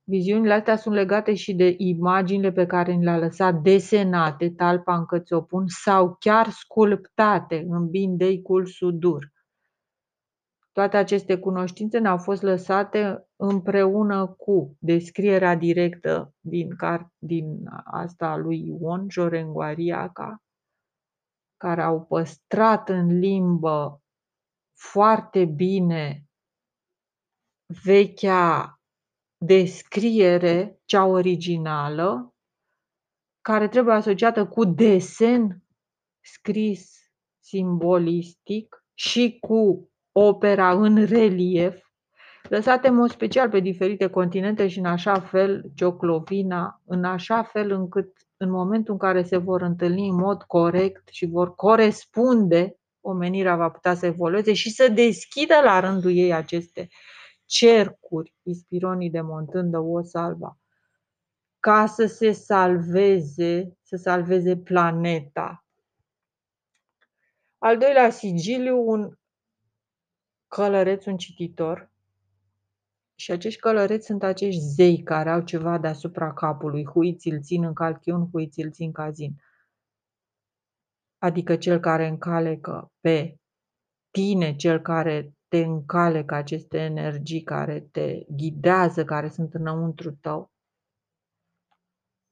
viziunile 0.03 0.53
astea 0.53 0.75
sunt 0.75 0.95
legate 0.95 1.34
și 1.34 1.53
de 1.53 1.75
imaginile 1.77 2.51
pe 2.51 2.65
care 2.65 2.93
ni 2.93 3.03
le-a 3.03 3.17
lăsat 3.17 3.55
desenate, 3.62 4.49
talpa 4.49 4.95
încă 4.95 5.19
ți-o 5.19 5.41
pun, 5.41 5.63
sau 5.67 6.15
chiar 6.19 6.49
sculptate 6.49 7.65
în 7.69 7.89
bindei 7.89 8.41
sudur. 8.63 9.34
Toate 10.75 10.97
aceste 10.97 11.39
cunoștințe 11.39 11.99
ne-au 11.99 12.17
fost 12.17 12.41
lăsate 12.41 13.27
împreună 13.35 14.27
cu 14.27 14.77
descrierea 14.79 15.55
directă 15.55 16.33
din, 16.39 16.69
car- 16.75 17.13
din 17.17 17.65
asta 17.83 18.27
a 18.27 18.35
lui 18.35 18.67
Ion 18.67 19.09
Jorenguariaca, 19.09 20.43
care 21.57 21.81
au 21.81 22.05
păstrat 22.05 22.89
în 22.89 23.19
limbă 23.19 24.01
foarte 24.79 25.45
bine 25.45 26.25
vechea 27.83 28.79
descriere, 29.45 30.79
cea 30.85 31.05
originală, 31.05 32.35
care 33.41 33.67
trebuie 33.67 33.95
asociată 33.95 34.47
cu 34.47 34.65
desen 34.65 35.63
scris 36.23 37.11
simbolistic 37.39 38.85
și 38.93 39.38
cu 39.39 39.89
opera 40.17 40.71
în 40.71 41.06
relief, 41.06 41.84
lăsate 42.49 42.88
în 42.88 42.95
mod 42.95 43.12
special 43.12 43.49
pe 43.49 43.60
diferite 43.60 44.08
continente 44.08 44.67
și 44.67 44.80
în 44.80 44.86
așa 44.86 45.19
fel 45.19 45.71
cioclovina, 45.73 46.82
în 46.86 47.04
așa 47.04 47.43
fel 47.43 47.71
încât 47.71 48.17
în 48.38 48.49
momentul 48.49 48.93
în 48.93 48.99
care 48.99 49.23
se 49.23 49.38
vor 49.38 49.62
întâlni 49.62 50.08
în 50.08 50.15
mod 50.15 50.43
corect 50.43 51.08
și 51.08 51.25
vor 51.25 51.56
corespunde, 51.56 52.75
omenirea 53.01 53.56
va 53.56 53.69
putea 53.69 53.95
să 53.95 54.06
evolueze 54.06 54.54
și 54.54 54.69
să 54.69 54.88
deschidă 54.88 55.56
la 55.63 55.80
rândul 55.80 56.12
ei 56.12 56.34
aceste 56.34 56.88
cercuri, 57.45 58.34
ispironii 58.43 59.10
de 59.10 59.21
montândă 59.21 59.80
o 59.80 60.01
salva, 60.01 60.58
ca 61.60 61.86
să 61.86 62.06
se 62.06 62.32
salveze, 62.32 63.78
să 63.82 63.95
salveze 63.95 64.58
planeta. 64.58 65.65
Al 67.58 67.78
doilea 67.78 68.10
sigiliu, 68.10 68.89
un 68.89 69.17
călăreț, 70.47 71.05
un 71.05 71.17
cititor, 71.17 71.91
și 73.15 73.31
acești 73.31 73.60
călăreți 73.60 74.05
sunt 74.05 74.23
acești 74.23 74.62
zei 74.62 75.03
care 75.03 75.29
au 75.29 75.41
ceva 75.41 75.77
deasupra 75.77 76.34
capului. 76.34 76.86
Huiți 76.86 77.29
îl 77.29 77.41
țin 77.41 77.63
în 77.63 77.73
calchiun, 77.73 78.29
huiți 78.31 78.62
îl 78.62 78.71
țin 78.71 78.91
cazin. 78.91 79.36
Adică 81.17 81.55
cel 81.55 81.79
care 81.79 82.08
încalecă 82.08 82.91
pe 82.99 83.39
tine, 84.12 84.55
cel 84.55 84.81
care 84.81 85.21
te 85.21 85.36
te 85.55 85.62
încalecă 85.62 86.36
aceste 86.36 86.77
energii 86.77 87.43
care 87.43 87.79
te 87.91 88.25
ghidează, 88.29 89.05
care 89.05 89.29
sunt 89.29 89.53
înăuntru 89.53 90.12
tău. 90.12 90.51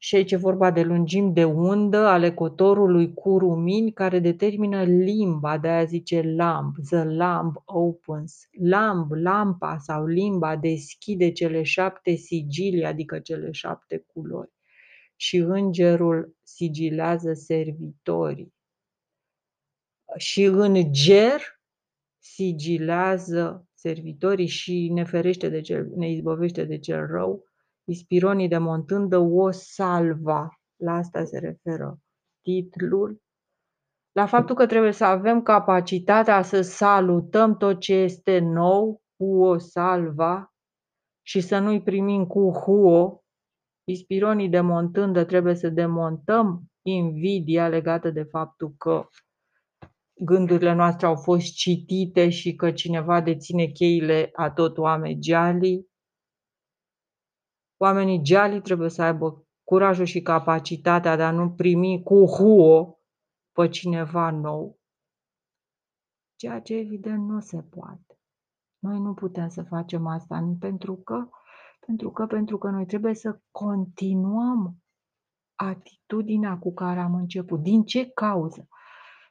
Și 0.03 0.15
aici 0.15 0.31
e 0.31 0.35
vorba 0.35 0.71
de 0.71 0.81
lungimi 0.81 1.33
de 1.33 1.43
undă 1.43 1.97
ale 1.97 2.33
cotorului 2.33 3.13
cu 3.13 3.37
rumini 3.37 3.93
care 3.93 4.19
determină 4.19 4.83
limba, 4.83 5.57
de 5.57 5.67
aia 5.67 5.83
zice 5.83 6.21
lamp, 6.21 6.75
the 6.89 7.03
lamp 7.03 7.61
opens. 7.65 8.47
Lamp, 8.51 9.11
lampa 9.11 9.77
sau 9.77 10.05
limba 10.05 10.55
deschide 10.55 11.31
cele 11.31 11.63
șapte 11.63 12.15
sigilii, 12.15 12.83
adică 12.83 13.19
cele 13.19 13.51
șapte 13.51 13.97
culori. 13.97 14.51
Și 15.15 15.37
îngerul 15.37 16.35
sigilează 16.43 17.33
servitorii. 17.33 18.53
Și 20.17 20.43
în 20.43 20.91
ger 20.91 21.41
sigilează 22.19 23.67
servitorii 23.73 24.47
și 24.47 24.89
ne 24.93 25.03
ferește 25.03 25.49
de 25.49 25.61
cel, 25.61 25.91
ne 25.95 26.09
izbăvește 26.11 26.63
de 26.63 26.77
cel 26.77 27.07
rău 27.07 27.52
Ispironii 27.83 28.47
de 28.47 28.57
Montândă 28.57 29.17
o 29.17 29.51
salva. 29.51 30.59
La 30.75 30.93
asta 30.93 31.23
se 31.23 31.39
referă 31.39 31.99
titlul. 32.41 33.21
La 34.11 34.25
faptul 34.25 34.55
că 34.55 34.65
trebuie 34.65 34.91
să 34.91 35.05
avem 35.05 35.41
capacitatea 35.41 36.41
să 36.41 36.61
salutăm 36.61 37.57
tot 37.57 37.79
ce 37.79 37.93
este 37.93 38.39
nou 38.39 39.01
cu 39.17 39.43
o 39.43 39.57
salva 39.57 40.53
și 41.21 41.41
să 41.41 41.59
nu-i 41.59 41.81
primim 41.81 42.25
cu 42.25 42.51
huo. 42.51 43.23
Ispironii 43.83 44.49
de 44.49 44.59
Montândă 44.59 45.23
trebuie 45.23 45.55
să 45.55 45.69
demontăm 45.69 46.63
invidia 46.81 47.67
legată 47.67 48.09
de 48.09 48.23
faptul 48.23 48.73
că 48.77 49.07
gândurile 50.13 50.73
noastre 50.73 51.05
au 51.05 51.15
fost 51.15 51.53
citite 51.53 52.29
și 52.29 52.55
că 52.55 52.71
cineva 52.71 53.21
deține 53.21 53.65
cheile 53.65 54.29
a 54.33 54.51
tot 54.51 54.77
oameni 54.77 55.19
gealii 55.19 55.91
Oamenii 57.83 58.21
geali 58.21 58.61
trebuie 58.61 58.89
să 58.89 59.01
aibă 59.01 59.45
curajul 59.63 60.05
și 60.05 60.21
capacitatea 60.21 61.15
de 61.15 61.23
a 61.23 61.31
nu 61.31 61.51
primi 61.51 62.03
cu 62.03 62.25
huo 62.25 62.99
pe 63.51 63.67
cineva 63.67 64.29
nou, 64.29 64.79
ceea 66.35 66.59
ce 66.59 66.75
evident 66.75 67.29
nu 67.29 67.39
se 67.39 67.61
poate. 67.61 68.19
Noi 68.79 68.99
nu 68.99 69.13
putem 69.13 69.49
să 69.49 69.63
facem 69.63 70.07
asta 70.07 70.55
pentru 70.59 70.95
că, 70.95 71.29
pentru 71.85 72.11
că, 72.11 72.25
pentru 72.25 72.57
că 72.57 72.69
noi 72.69 72.85
trebuie 72.85 73.15
să 73.15 73.39
continuăm 73.51 74.77
atitudinea 75.55 76.57
cu 76.57 76.73
care 76.73 76.99
am 76.99 77.15
început. 77.15 77.61
Din 77.61 77.83
ce 77.83 78.09
cauză? 78.09 78.67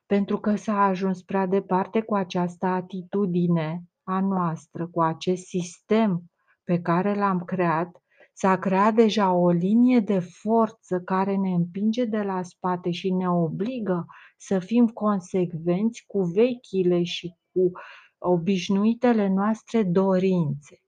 Pentru 0.07 0.38
că 0.38 0.57
s-a 0.57 0.85
ajuns 0.85 1.23
prea 1.23 1.47
departe 1.47 2.03
cu 2.03 2.15
această 2.15 2.67
atitudine 2.67 3.83
a 4.03 4.21
noastră, 4.21 4.87
cu 4.87 5.03
acest 5.03 5.45
sistem 5.45 6.25
pe 6.65 6.81
care 6.81 7.15
l-am 7.15 7.45
creat 7.45 8.02
S-a 8.33 8.59
creat 8.59 8.95
deja 8.95 9.33
o 9.33 9.51
linie 9.51 10.01
de 10.01 10.18
forță 10.18 11.01
care 11.01 11.37
ne 11.37 11.51
împinge 11.51 12.05
de 12.05 12.23
la 12.23 12.42
spate 12.42 12.90
și 12.90 13.12
ne 13.12 13.31
obligă 13.31 14.07
să 14.37 14.59
fim 14.59 14.88
consecvenți 14.88 16.05
cu 16.07 16.23
vechile 16.23 17.03
și 17.03 17.35
cu 17.53 17.71
obișnuitele 18.18 19.29
noastre 19.29 19.83
dorințe. 19.83 20.83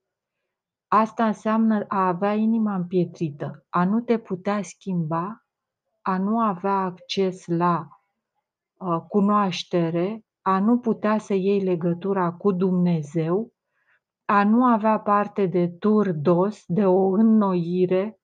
Asta 0.87 1.25
înseamnă 1.25 1.85
a 1.87 2.07
avea 2.07 2.33
inima 2.33 2.75
împietrită, 2.75 3.65
a 3.69 3.85
nu 3.85 3.99
te 4.01 4.17
putea 4.17 4.61
schimba, 4.61 5.45
a 6.01 6.17
nu 6.17 6.39
avea 6.39 6.77
acces 6.77 7.45
la 7.45 7.87
uh, 8.73 9.01
cunoaștere, 9.07 10.25
a 10.41 10.59
nu 10.59 10.79
putea 10.79 11.17
să 11.17 11.33
iei 11.33 11.59
legătura 11.59 12.31
cu 12.31 12.51
Dumnezeu 12.51 13.53
a 14.25 14.43
nu 14.43 14.65
avea 14.65 14.99
parte 14.99 15.45
de 15.45 15.67
turdos, 15.67 16.63
de 16.67 16.85
o 16.85 17.07
înnoire 17.07 18.19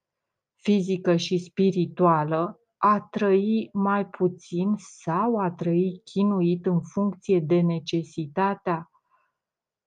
fizică 0.56 1.16
și 1.16 1.38
spirituală, 1.38 2.60
a 2.78 3.02
trăi 3.02 3.70
mai 3.74 4.08
puțin 4.08 4.76
sau 4.78 5.40
a 5.40 5.52
trăi 5.52 6.02
chinuit 6.04 6.66
în 6.66 6.82
funcție 6.82 7.40
de 7.40 7.62
necesitatea 7.62 8.92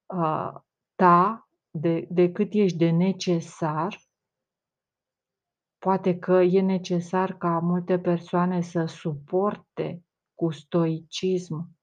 uh, 0.06 0.52
ta, 0.94 1.48
de, 1.70 2.06
de 2.10 2.32
cât 2.32 2.52
ești 2.52 2.76
de 2.76 2.90
necesar. 2.90 3.98
Poate 5.78 6.18
că 6.18 6.32
e 6.32 6.60
necesar 6.60 7.36
ca 7.36 7.58
multe 7.58 7.98
persoane 7.98 8.60
să 8.60 8.84
suporte 8.84 10.04
cu 10.34 10.50
stoicism 10.50 11.74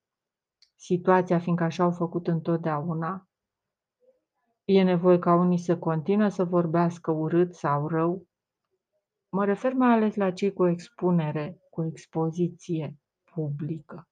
situația, 0.76 1.40
fiindcă 1.40 1.64
așa 1.64 1.84
au 1.84 1.92
făcut 1.92 2.28
întotdeauna, 2.28 3.31
E 4.66 4.84
nevoie 4.84 5.20
ca 5.20 5.36
unii 5.36 5.58
să 5.58 5.78
continue 5.78 6.30
să 6.30 6.44
vorbească 6.44 7.12
urât 7.12 7.54
sau 7.54 7.88
rău. 7.88 8.28
Mă 9.30 9.46
refer 9.46 9.74
mai 9.74 9.94
ales 9.94 10.16
la 10.16 10.32
cei 10.32 10.54
cu 10.54 10.68
expunere, 10.68 11.62
cu 11.70 11.86
expoziție 11.86 12.98
publică, 13.24 14.10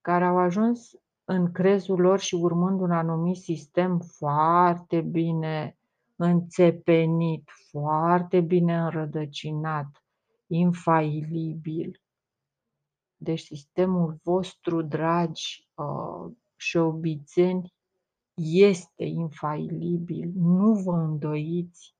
care 0.00 0.24
au 0.24 0.38
ajuns 0.38 0.90
în 1.24 1.52
crezul 1.52 2.00
lor 2.00 2.18
și 2.18 2.34
urmând 2.34 2.80
un 2.80 2.90
anumit 2.90 3.36
sistem 3.36 3.98
foarte 3.98 5.00
bine 5.00 5.78
înțepenit, 6.16 7.50
foarte 7.70 8.40
bine 8.40 8.78
înrădăcinat, 8.78 10.04
infailibil. 10.46 12.00
Deci 13.16 13.40
sistemul 13.40 14.20
vostru, 14.22 14.82
dragi 14.82 15.68
uh, 15.74 16.32
șobițeni, 16.56 17.74
este 18.44 19.04
infailibil, 19.04 20.32
nu 20.34 20.72
vă 20.72 20.92
îndoiți, 20.92 21.94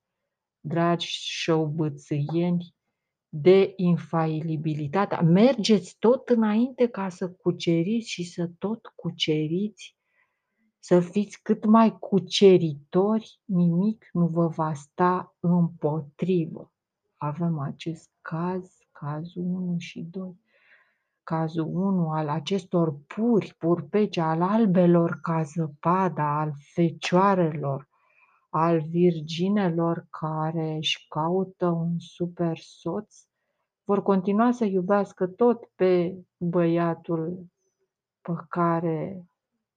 dragi 0.60 1.06
șăubățâieni, 1.06 2.74
de 3.28 3.72
infailibilitatea. 3.76 5.20
Mergeți 5.20 5.96
tot 5.98 6.28
înainte 6.28 6.86
ca 6.86 7.08
să 7.08 7.30
cuceriți 7.30 8.10
și 8.10 8.24
să 8.24 8.50
tot 8.58 8.86
cuceriți, 8.94 9.96
să 10.78 11.00
fiți 11.00 11.42
cât 11.42 11.64
mai 11.64 11.98
cuceritori, 11.98 13.40
nimic 13.44 14.08
nu 14.12 14.26
vă 14.26 14.46
va 14.46 14.74
sta 14.74 15.36
împotrivă. 15.40 16.72
Avem 17.16 17.58
acest 17.58 18.10
caz, 18.20 18.76
cazul 18.92 19.42
1 19.42 19.78
și 19.78 20.00
2 20.00 20.36
cazul 21.26 21.70
1 21.72 22.10
al 22.10 22.28
acestor 22.28 22.94
puri, 23.06 23.54
purpece, 23.58 24.20
al 24.20 24.42
albelor 24.42 25.18
ca 25.22 25.42
zăpada, 25.42 26.38
al 26.40 26.52
fecioarelor, 26.74 27.88
al 28.48 28.80
virginelor 28.80 30.06
care 30.10 30.74
își 30.76 31.06
caută 31.08 31.66
un 31.66 31.98
super 31.98 32.56
soț, 32.58 33.16
vor 33.84 34.02
continua 34.02 34.50
să 34.50 34.64
iubească 34.64 35.26
tot 35.26 35.64
pe 35.74 36.16
băiatul 36.36 37.46
pe 38.20 38.32
care 38.48 39.26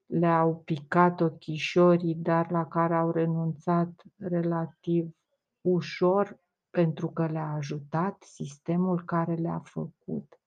le-au 0.06 0.62
picat 0.66 1.22
ochișorii, 1.22 2.16
dar 2.16 2.52
la 2.52 2.68
care 2.68 2.96
au 2.96 3.12
renunțat 3.12 4.04
relativ 4.18 5.16
ușor 5.62 6.40
pentru 6.70 7.10
că 7.10 7.26
le-a 7.26 7.54
ajutat 7.54 8.24
sistemul 8.24 9.04
care 9.06 9.34
le-a 9.34 9.62
făcut 9.64 10.39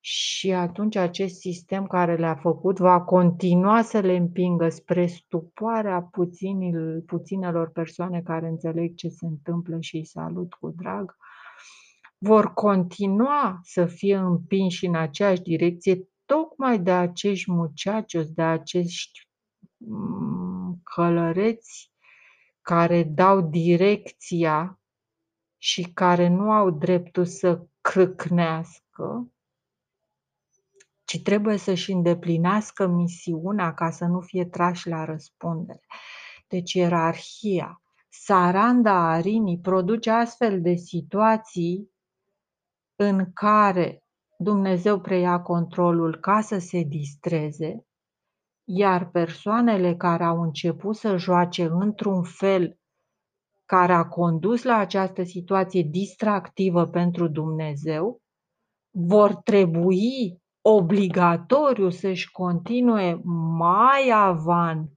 și 0.00 0.52
atunci 0.52 0.96
acest 0.96 1.34
sistem 1.34 1.86
care 1.86 2.16
le-a 2.16 2.34
făcut 2.34 2.78
va 2.78 3.00
continua 3.00 3.82
să 3.82 3.98
le 3.98 4.16
împingă 4.16 4.68
spre 4.68 5.06
stupoarea 5.06 6.02
puținil, 6.02 7.02
puținelor 7.06 7.70
persoane 7.70 8.22
care 8.22 8.48
înțeleg 8.48 8.94
ce 8.94 9.08
se 9.08 9.26
întâmplă 9.26 9.80
și 9.80 9.96
îi 9.96 10.04
salut 10.04 10.54
cu 10.54 10.70
drag, 10.76 11.16
vor 12.18 12.52
continua 12.54 13.60
să 13.62 13.86
fie 13.86 14.16
împinși 14.16 14.86
în 14.86 14.94
aceeași 14.94 15.40
direcție 15.40 16.08
tocmai 16.24 16.78
de 16.78 16.90
acești 16.90 17.50
muceacios, 17.50 18.30
de 18.30 18.42
acești 18.42 19.28
mm, 19.76 20.80
călăreți 20.82 21.92
care 22.62 23.02
dau 23.02 23.40
direcția 23.40 24.80
și 25.58 25.82
care 25.82 26.28
nu 26.28 26.50
au 26.50 26.70
dreptul 26.70 27.24
să 27.24 27.66
crâcnească, 27.80 29.32
ci 31.10 31.22
trebuie 31.22 31.56
să-și 31.56 31.92
îndeplinească 31.92 32.86
misiunea 32.86 33.74
ca 33.74 33.90
să 33.90 34.04
nu 34.04 34.20
fie 34.20 34.44
trași 34.44 34.88
la 34.88 35.04
răspundere. 35.04 35.80
Deci 36.48 36.72
ierarhia, 36.72 37.82
Saranda 38.08 39.10
Arini 39.10 39.58
produce 39.58 40.10
astfel 40.10 40.60
de 40.60 40.74
situații 40.74 41.90
în 42.96 43.32
care 43.32 44.04
Dumnezeu 44.38 45.00
preia 45.00 45.40
controlul 45.40 46.16
ca 46.20 46.40
să 46.40 46.58
se 46.58 46.82
distreze, 46.82 47.86
iar 48.64 49.10
persoanele 49.10 49.96
care 49.96 50.24
au 50.24 50.40
început 50.42 50.96
să 50.96 51.16
joace 51.16 51.64
într-un 51.64 52.22
fel 52.22 52.78
care 53.64 53.92
a 53.92 54.04
condus 54.04 54.62
la 54.62 54.76
această 54.76 55.22
situație 55.22 55.82
distractivă 55.82 56.86
pentru 56.86 57.28
Dumnezeu, 57.28 58.22
vor 58.90 59.34
trebui 59.34 60.39
obligatoriu 60.62 61.90
să-și 61.90 62.30
continue 62.30 63.20
mai 63.58 64.10
avan, 64.12 64.90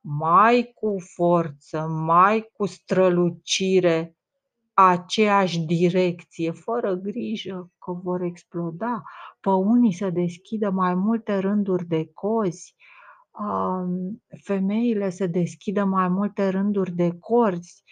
mai 0.00 0.72
cu 0.74 0.96
forță, 1.14 1.86
mai 1.86 2.50
cu 2.52 2.66
strălucire 2.66 4.16
aceeași 4.72 5.60
direcție, 5.60 6.50
fără 6.50 6.94
grijă 6.94 7.70
că 7.78 7.92
vor 7.92 8.22
exploda, 8.22 9.02
pe 9.40 9.48
unii 9.48 9.92
să 9.92 10.10
deschidă 10.10 10.70
mai 10.70 10.94
multe 10.94 11.38
rânduri 11.38 11.84
de 11.86 12.10
cozi, 12.14 12.74
femeile 14.42 15.10
să 15.10 15.26
deschidă 15.26 15.84
mai 15.84 16.08
multe 16.08 16.48
rânduri 16.48 16.92
de 16.92 17.18
corzi, 17.18 17.84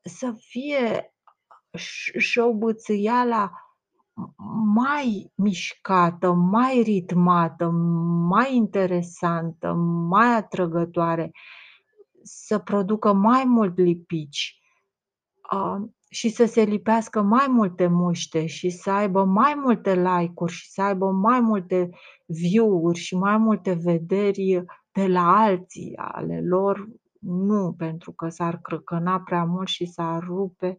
să 0.00 0.34
fie 0.38 1.14
șobâțâiala 2.18 3.52
mai 4.74 5.32
mișcată, 5.34 6.32
mai 6.32 6.82
ritmată, 6.82 7.70
mai 8.28 8.56
interesantă, 8.56 9.72
mai 10.08 10.36
atrăgătoare, 10.36 11.30
să 12.22 12.58
producă 12.58 13.12
mai 13.12 13.44
mult 13.44 13.78
lipici 13.78 14.62
și 16.08 16.28
să 16.28 16.44
se 16.44 16.62
lipească 16.62 17.22
mai 17.22 17.46
multe 17.48 17.86
muște 17.86 18.46
și 18.46 18.70
să 18.70 18.90
aibă 18.90 19.24
mai 19.24 19.54
multe 19.54 19.94
like-uri 19.94 20.52
și 20.52 20.70
să 20.70 20.82
aibă 20.82 21.10
mai 21.10 21.40
multe 21.40 21.90
view-uri 22.26 22.98
și 22.98 23.16
mai 23.16 23.36
multe 23.36 23.72
vederi 23.72 24.64
de 24.92 25.06
la 25.06 25.36
alții 25.36 25.96
ale 25.96 26.40
lor, 26.44 26.88
nu 27.18 27.74
pentru 27.78 28.12
că 28.12 28.28
s-ar 28.28 28.58
crăcăna 28.60 29.20
prea 29.20 29.44
mult 29.44 29.68
și 29.68 29.86
s-ar 29.86 30.22
rupe, 30.22 30.78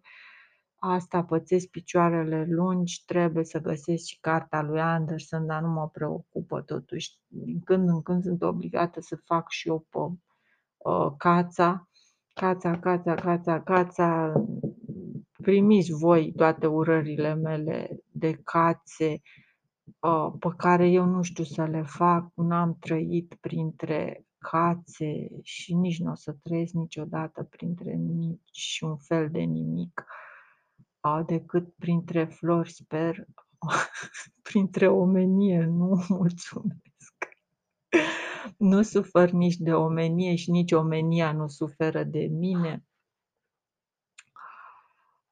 asta 0.85 1.23
pățesc 1.23 1.67
picioarele 1.67 2.45
lungi, 2.49 3.03
trebuie 3.05 3.43
să 3.43 3.59
găsesc 3.59 4.05
și 4.05 4.19
cartea 4.19 4.61
lui 4.61 4.81
Anderson, 4.81 5.45
dar 5.45 5.61
nu 5.61 5.67
mă 5.69 5.89
preocupă 5.89 6.61
totuși. 6.61 7.17
Din 7.27 7.59
când 7.59 7.89
în 7.89 8.01
când 8.01 8.23
sunt 8.23 8.41
obligată 8.41 9.01
să 9.01 9.15
fac 9.25 9.49
și 9.49 9.67
eu 9.67 9.85
pe 9.89 9.97
uh, 10.77 11.11
cața, 11.17 11.89
cața, 12.33 12.79
cața, 12.79 13.13
cața, 13.13 13.61
cața, 13.61 14.33
primiți 15.41 15.91
voi 15.91 16.33
toate 16.35 16.67
urările 16.67 17.33
mele 17.33 17.99
de 18.11 18.33
cațe 18.43 19.21
uh, 19.99 20.33
pe 20.39 20.49
care 20.57 20.89
eu 20.89 21.05
nu 21.05 21.21
știu 21.21 21.43
să 21.43 21.63
le 21.63 21.81
fac, 21.81 22.31
n-am 22.35 22.77
trăit 22.79 23.37
printre 23.41 24.25
cațe 24.37 25.27
și 25.41 25.75
nici 25.75 25.99
nu 25.99 26.11
o 26.11 26.15
să 26.15 26.35
trăiesc 26.41 26.73
niciodată 26.73 27.43
printre 27.43 27.93
niciun 27.93 28.97
fel 28.97 29.29
de 29.29 29.39
nimic 29.39 30.05
decât 31.25 31.73
printre 31.73 32.25
flori, 32.25 32.71
sper, 32.71 33.25
printre 34.49 34.87
omenie, 34.87 35.65
nu 35.65 36.03
mulțumesc. 36.17 36.81
Nu 38.57 38.81
sufăr 38.81 39.29
nici 39.29 39.57
de 39.57 39.73
omenie 39.73 40.35
și 40.35 40.51
nici 40.51 40.71
omenia 40.71 41.31
nu 41.31 41.47
suferă 41.47 42.03
de 42.03 42.27
mine. 42.31 42.85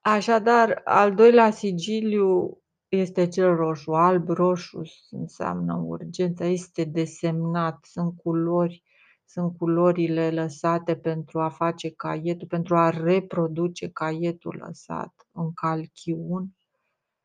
Așadar, 0.02 0.82
al 0.84 1.16
doilea 1.16 1.52
sigiliu 1.52 2.62
este 2.88 3.28
cel 3.28 3.56
roșu. 3.56 3.92
Alb, 3.92 4.30
roșu 4.30 4.82
înseamnă 5.10 5.76
urgență, 5.76 6.44
este 6.44 6.84
desemnat, 6.84 7.86
sunt 7.86 8.16
culori 8.16 8.84
sunt 9.32 9.58
culorile 9.58 10.32
lăsate 10.32 10.96
pentru 10.96 11.42
a 11.42 11.50
face 11.50 11.90
caietul, 11.92 12.48
pentru 12.48 12.78
a 12.78 12.90
reproduce 12.90 13.90
caietul 13.90 14.56
lăsat 14.66 15.28
în 15.32 15.54
calchiun 15.54 16.56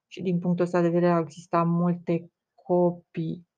și 0.07 0.23
din 0.23 0.39
punctul 0.39 0.65
ăsta 0.65 0.81
de 0.81 0.89
vedere 0.89 1.13
au 1.13 1.21
existat 1.21 1.67
multe 1.67 2.31
copii. 2.55 3.49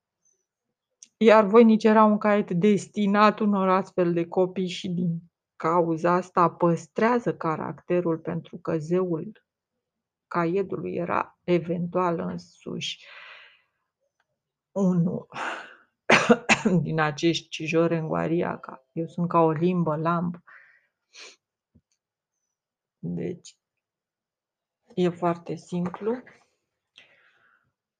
Iar 1.16 1.44
voinici 1.44 1.84
era 1.84 2.04
un 2.04 2.18
caiet 2.18 2.50
destinat 2.50 3.38
unor 3.38 3.68
astfel 3.68 4.12
de 4.12 4.26
copii 4.26 4.68
și 4.68 4.88
din 4.88 5.22
cauza 5.56 6.12
asta 6.12 6.50
păstrează 6.50 7.34
caracterul 7.34 8.18
pentru 8.18 8.56
că 8.56 8.78
zeul 8.78 9.44
caietului 10.26 10.94
era 10.94 11.38
eventual 11.44 12.18
însuși 12.18 13.06
unul 14.72 15.28
din 16.82 17.00
acești 17.00 17.48
Cijorenguariaca. 17.48 18.86
Eu 18.92 19.06
sunt 19.06 19.28
ca 19.28 19.38
o 19.40 19.50
limbă 19.50 19.96
lamb. 19.96 20.34
Deci, 22.98 23.56
e 24.94 25.08
foarte 25.08 25.54
simplu. 25.54 26.22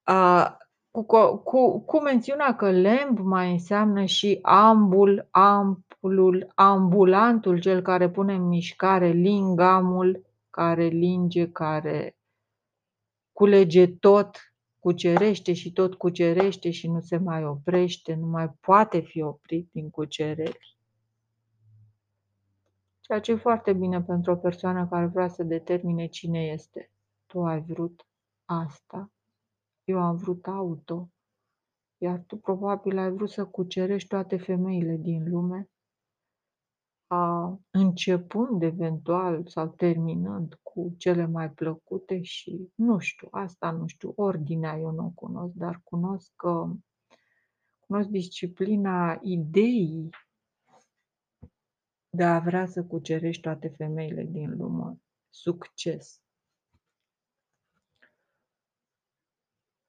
A, 0.03 0.57
cu, 0.91 1.37
cu, 1.37 1.81
cu 1.81 2.01
mențiunea 2.01 2.57
că 2.57 2.71
lemb 2.71 3.19
mai 3.19 3.53
înseamnă 3.53 4.05
și 4.05 4.39
ambul, 4.43 5.29
ampulul, 5.31 6.53
ambulantul, 6.55 7.61
cel 7.61 7.83
care 7.83 8.11
pune 8.11 8.35
în 8.35 8.49
mișcare, 8.49 9.09
lingamul, 9.09 10.27
care 10.51 10.85
linge, 10.85 11.51
care 11.51 12.17
culege 13.33 13.87
tot, 13.87 14.53
cucerește 14.79 15.53
și 15.53 15.73
tot 15.73 15.95
cucerește 15.95 16.71
și 16.71 16.89
nu 16.89 17.01
se 17.01 17.17
mai 17.17 17.45
oprește, 17.45 18.15
nu 18.15 18.27
mai 18.27 18.51
poate 18.61 19.01
fi 19.01 19.23
oprit 19.23 19.69
din 19.73 19.91
cucereri. 19.91 20.79
Ceea 23.01 23.21
ce 23.21 23.33
e 23.33 23.37
foarte 23.37 23.73
bine 23.73 24.03
pentru 24.03 24.33
o 24.33 24.37
persoană 24.37 24.87
care 24.87 25.07
vrea 25.07 25.29
să 25.29 25.43
determine 25.43 26.07
cine 26.07 26.47
este. 26.47 26.91
Tu 27.27 27.45
ai 27.45 27.63
vrut 27.63 28.07
asta, 28.45 29.13
eu 29.85 29.99
am 29.99 30.17
vrut 30.17 30.47
auto, 30.47 31.11
iar 31.99 32.25
tu 32.27 32.37
probabil 32.37 32.99
ai 32.99 33.11
vrut 33.11 33.31
să 33.31 33.45
cucerești 33.45 34.09
toate 34.09 34.37
femeile 34.37 34.97
din 34.97 35.31
lume 35.31 35.69
a 37.09 37.59
începând 37.71 38.63
eventual 38.63 39.47
sau 39.47 39.69
terminând 39.69 40.59
cu 40.63 40.95
cele 40.99 41.27
mai 41.27 41.51
plăcute 41.51 42.23
și 42.23 42.73
nu 42.75 42.99
știu, 42.99 43.29
asta 43.31 43.71
nu 43.71 43.87
știu, 43.87 44.13
ordinea 44.17 44.79
eu 44.79 44.91
nu 44.91 45.05
o 45.05 45.11
cunosc, 45.11 45.55
dar 45.55 45.81
cunosc 45.85 46.33
că 46.37 46.71
cunosc 47.79 48.09
disciplina 48.09 49.19
ideii 49.23 50.09
de 52.11 52.25
a 52.25 52.39
vrea 52.39 52.67
să 52.67 52.85
cucerești 52.85 53.43
toate 53.43 53.69
femeile 53.69 54.23
din 54.23 54.57
lume. 54.57 55.01
Succes! 55.31 56.23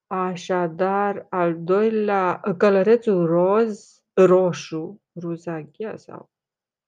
Așadar, 0.08 1.26
al 1.30 1.64
doilea, 1.64 2.42
călărețul 2.58 3.26
roz, 3.26 4.04
roșu, 4.14 5.02
ruzaghia 5.16 5.98
sau 5.98 6.30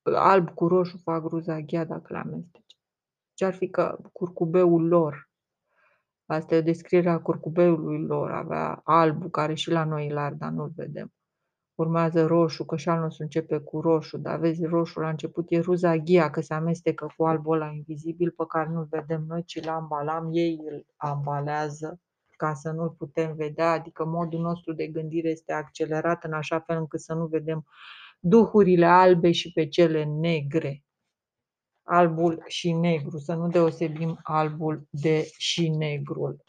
alb 0.03 0.49
cu 0.49 0.67
roșu 0.67 0.97
fac 0.97 1.25
ruzaghea 1.25 1.85
dacă 1.85 2.13
le 2.13 2.17
amesteci. 2.17 2.77
Ce-ar 3.33 3.53
fi 3.53 3.69
că 3.69 3.99
curcubeul 4.11 4.87
lor, 4.87 5.29
asta 6.25 6.55
e 6.55 6.57
o 6.57 6.61
descriere 6.61 7.09
a 7.09 7.19
curcubeului 7.19 8.05
lor, 8.05 8.31
avea 8.31 8.81
albul 8.83 9.29
care 9.29 9.53
și 9.53 9.71
la 9.71 9.83
noi 9.83 10.09
îl 10.09 10.17
ar, 10.17 10.33
dar 10.33 10.49
nu-l 10.49 10.71
vedem. 10.75 11.13
Urmează 11.75 12.25
roșu, 12.25 12.65
că 12.65 12.75
și 12.75 12.89
al 12.89 12.99
nostru 12.99 13.23
începe 13.23 13.59
cu 13.59 13.81
roșu, 13.81 14.17
dar 14.17 14.39
vezi, 14.39 14.65
roșu 14.65 14.99
la 14.99 15.09
început 15.09 15.45
e 15.49 15.59
ruzaghia, 15.59 16.29
că 16.29 16.41
se 16.41 16.53
amestecă 16.53 17.13
cu 17.17 17.25
albul 17.25 17.55
ăla 17.55 17.71
invizibil 17.71 18.31
pe 18.31 18.43
care 18.47 18.69
nu-l 18.69 18.87
vedem 18.89 19.23
noi, 19.27 19.43
ci 19.43 19.63
l 19.65 19.67
ambalam, 19.67 20.29
ei 20.31 20.59
îl 20.71 20.85
ambalează 20.95 21.99
ca 22.41 22.53
să 22.53 22.71
nu-l 22.71 22.89
putem 22.89 23.35
vedea, 23.35 23.71
adică 23.71 24.05
modul 24.05 24.39
nostru 24.39 24.73
de 24.73 24.87
gândire 24.87 25.29
este 25.29 25.53
accelerat 25.53 26.23
în 26.23 26.33
așa 26.33 26.59
fel 26.59 26.77
încât 26.77 26.99
să 26.99 27.13
nu 27.13 27.25
vedem 27.25 27.65
duhurile 28.23 28.85
albe 28.85 29.31
și 29.31 29.51
pe 29.51 29.67
cele 29.67 30.03
negre. 30.03 30.83
Albul 31.83 32.43
și 32.47 32.71
negru, 32.71 33.17
să 33.17 33.33
nu 33.33 33.47
deosebim 33.47 34.19
albul 34.23 34.87
de 34.89 35.29
și 35.37 35.69
negrul. 35.69 36.43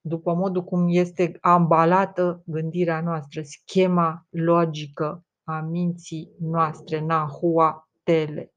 După 0.00 0.34
modul 0.34 0.64
cum 0.64 0.86
este 0.88 1.38
ambalată 1.40 2.42
gândirea 2.46 3.00
noastră, 3.00 3.42
schema 3.42 4.26
logică 4.30 5.24
a 5.44 5.60
minții 5.60 6.30
noastre, 6.38 7.00
Nahua 7.00 7.88
Tele. 8.02 8.55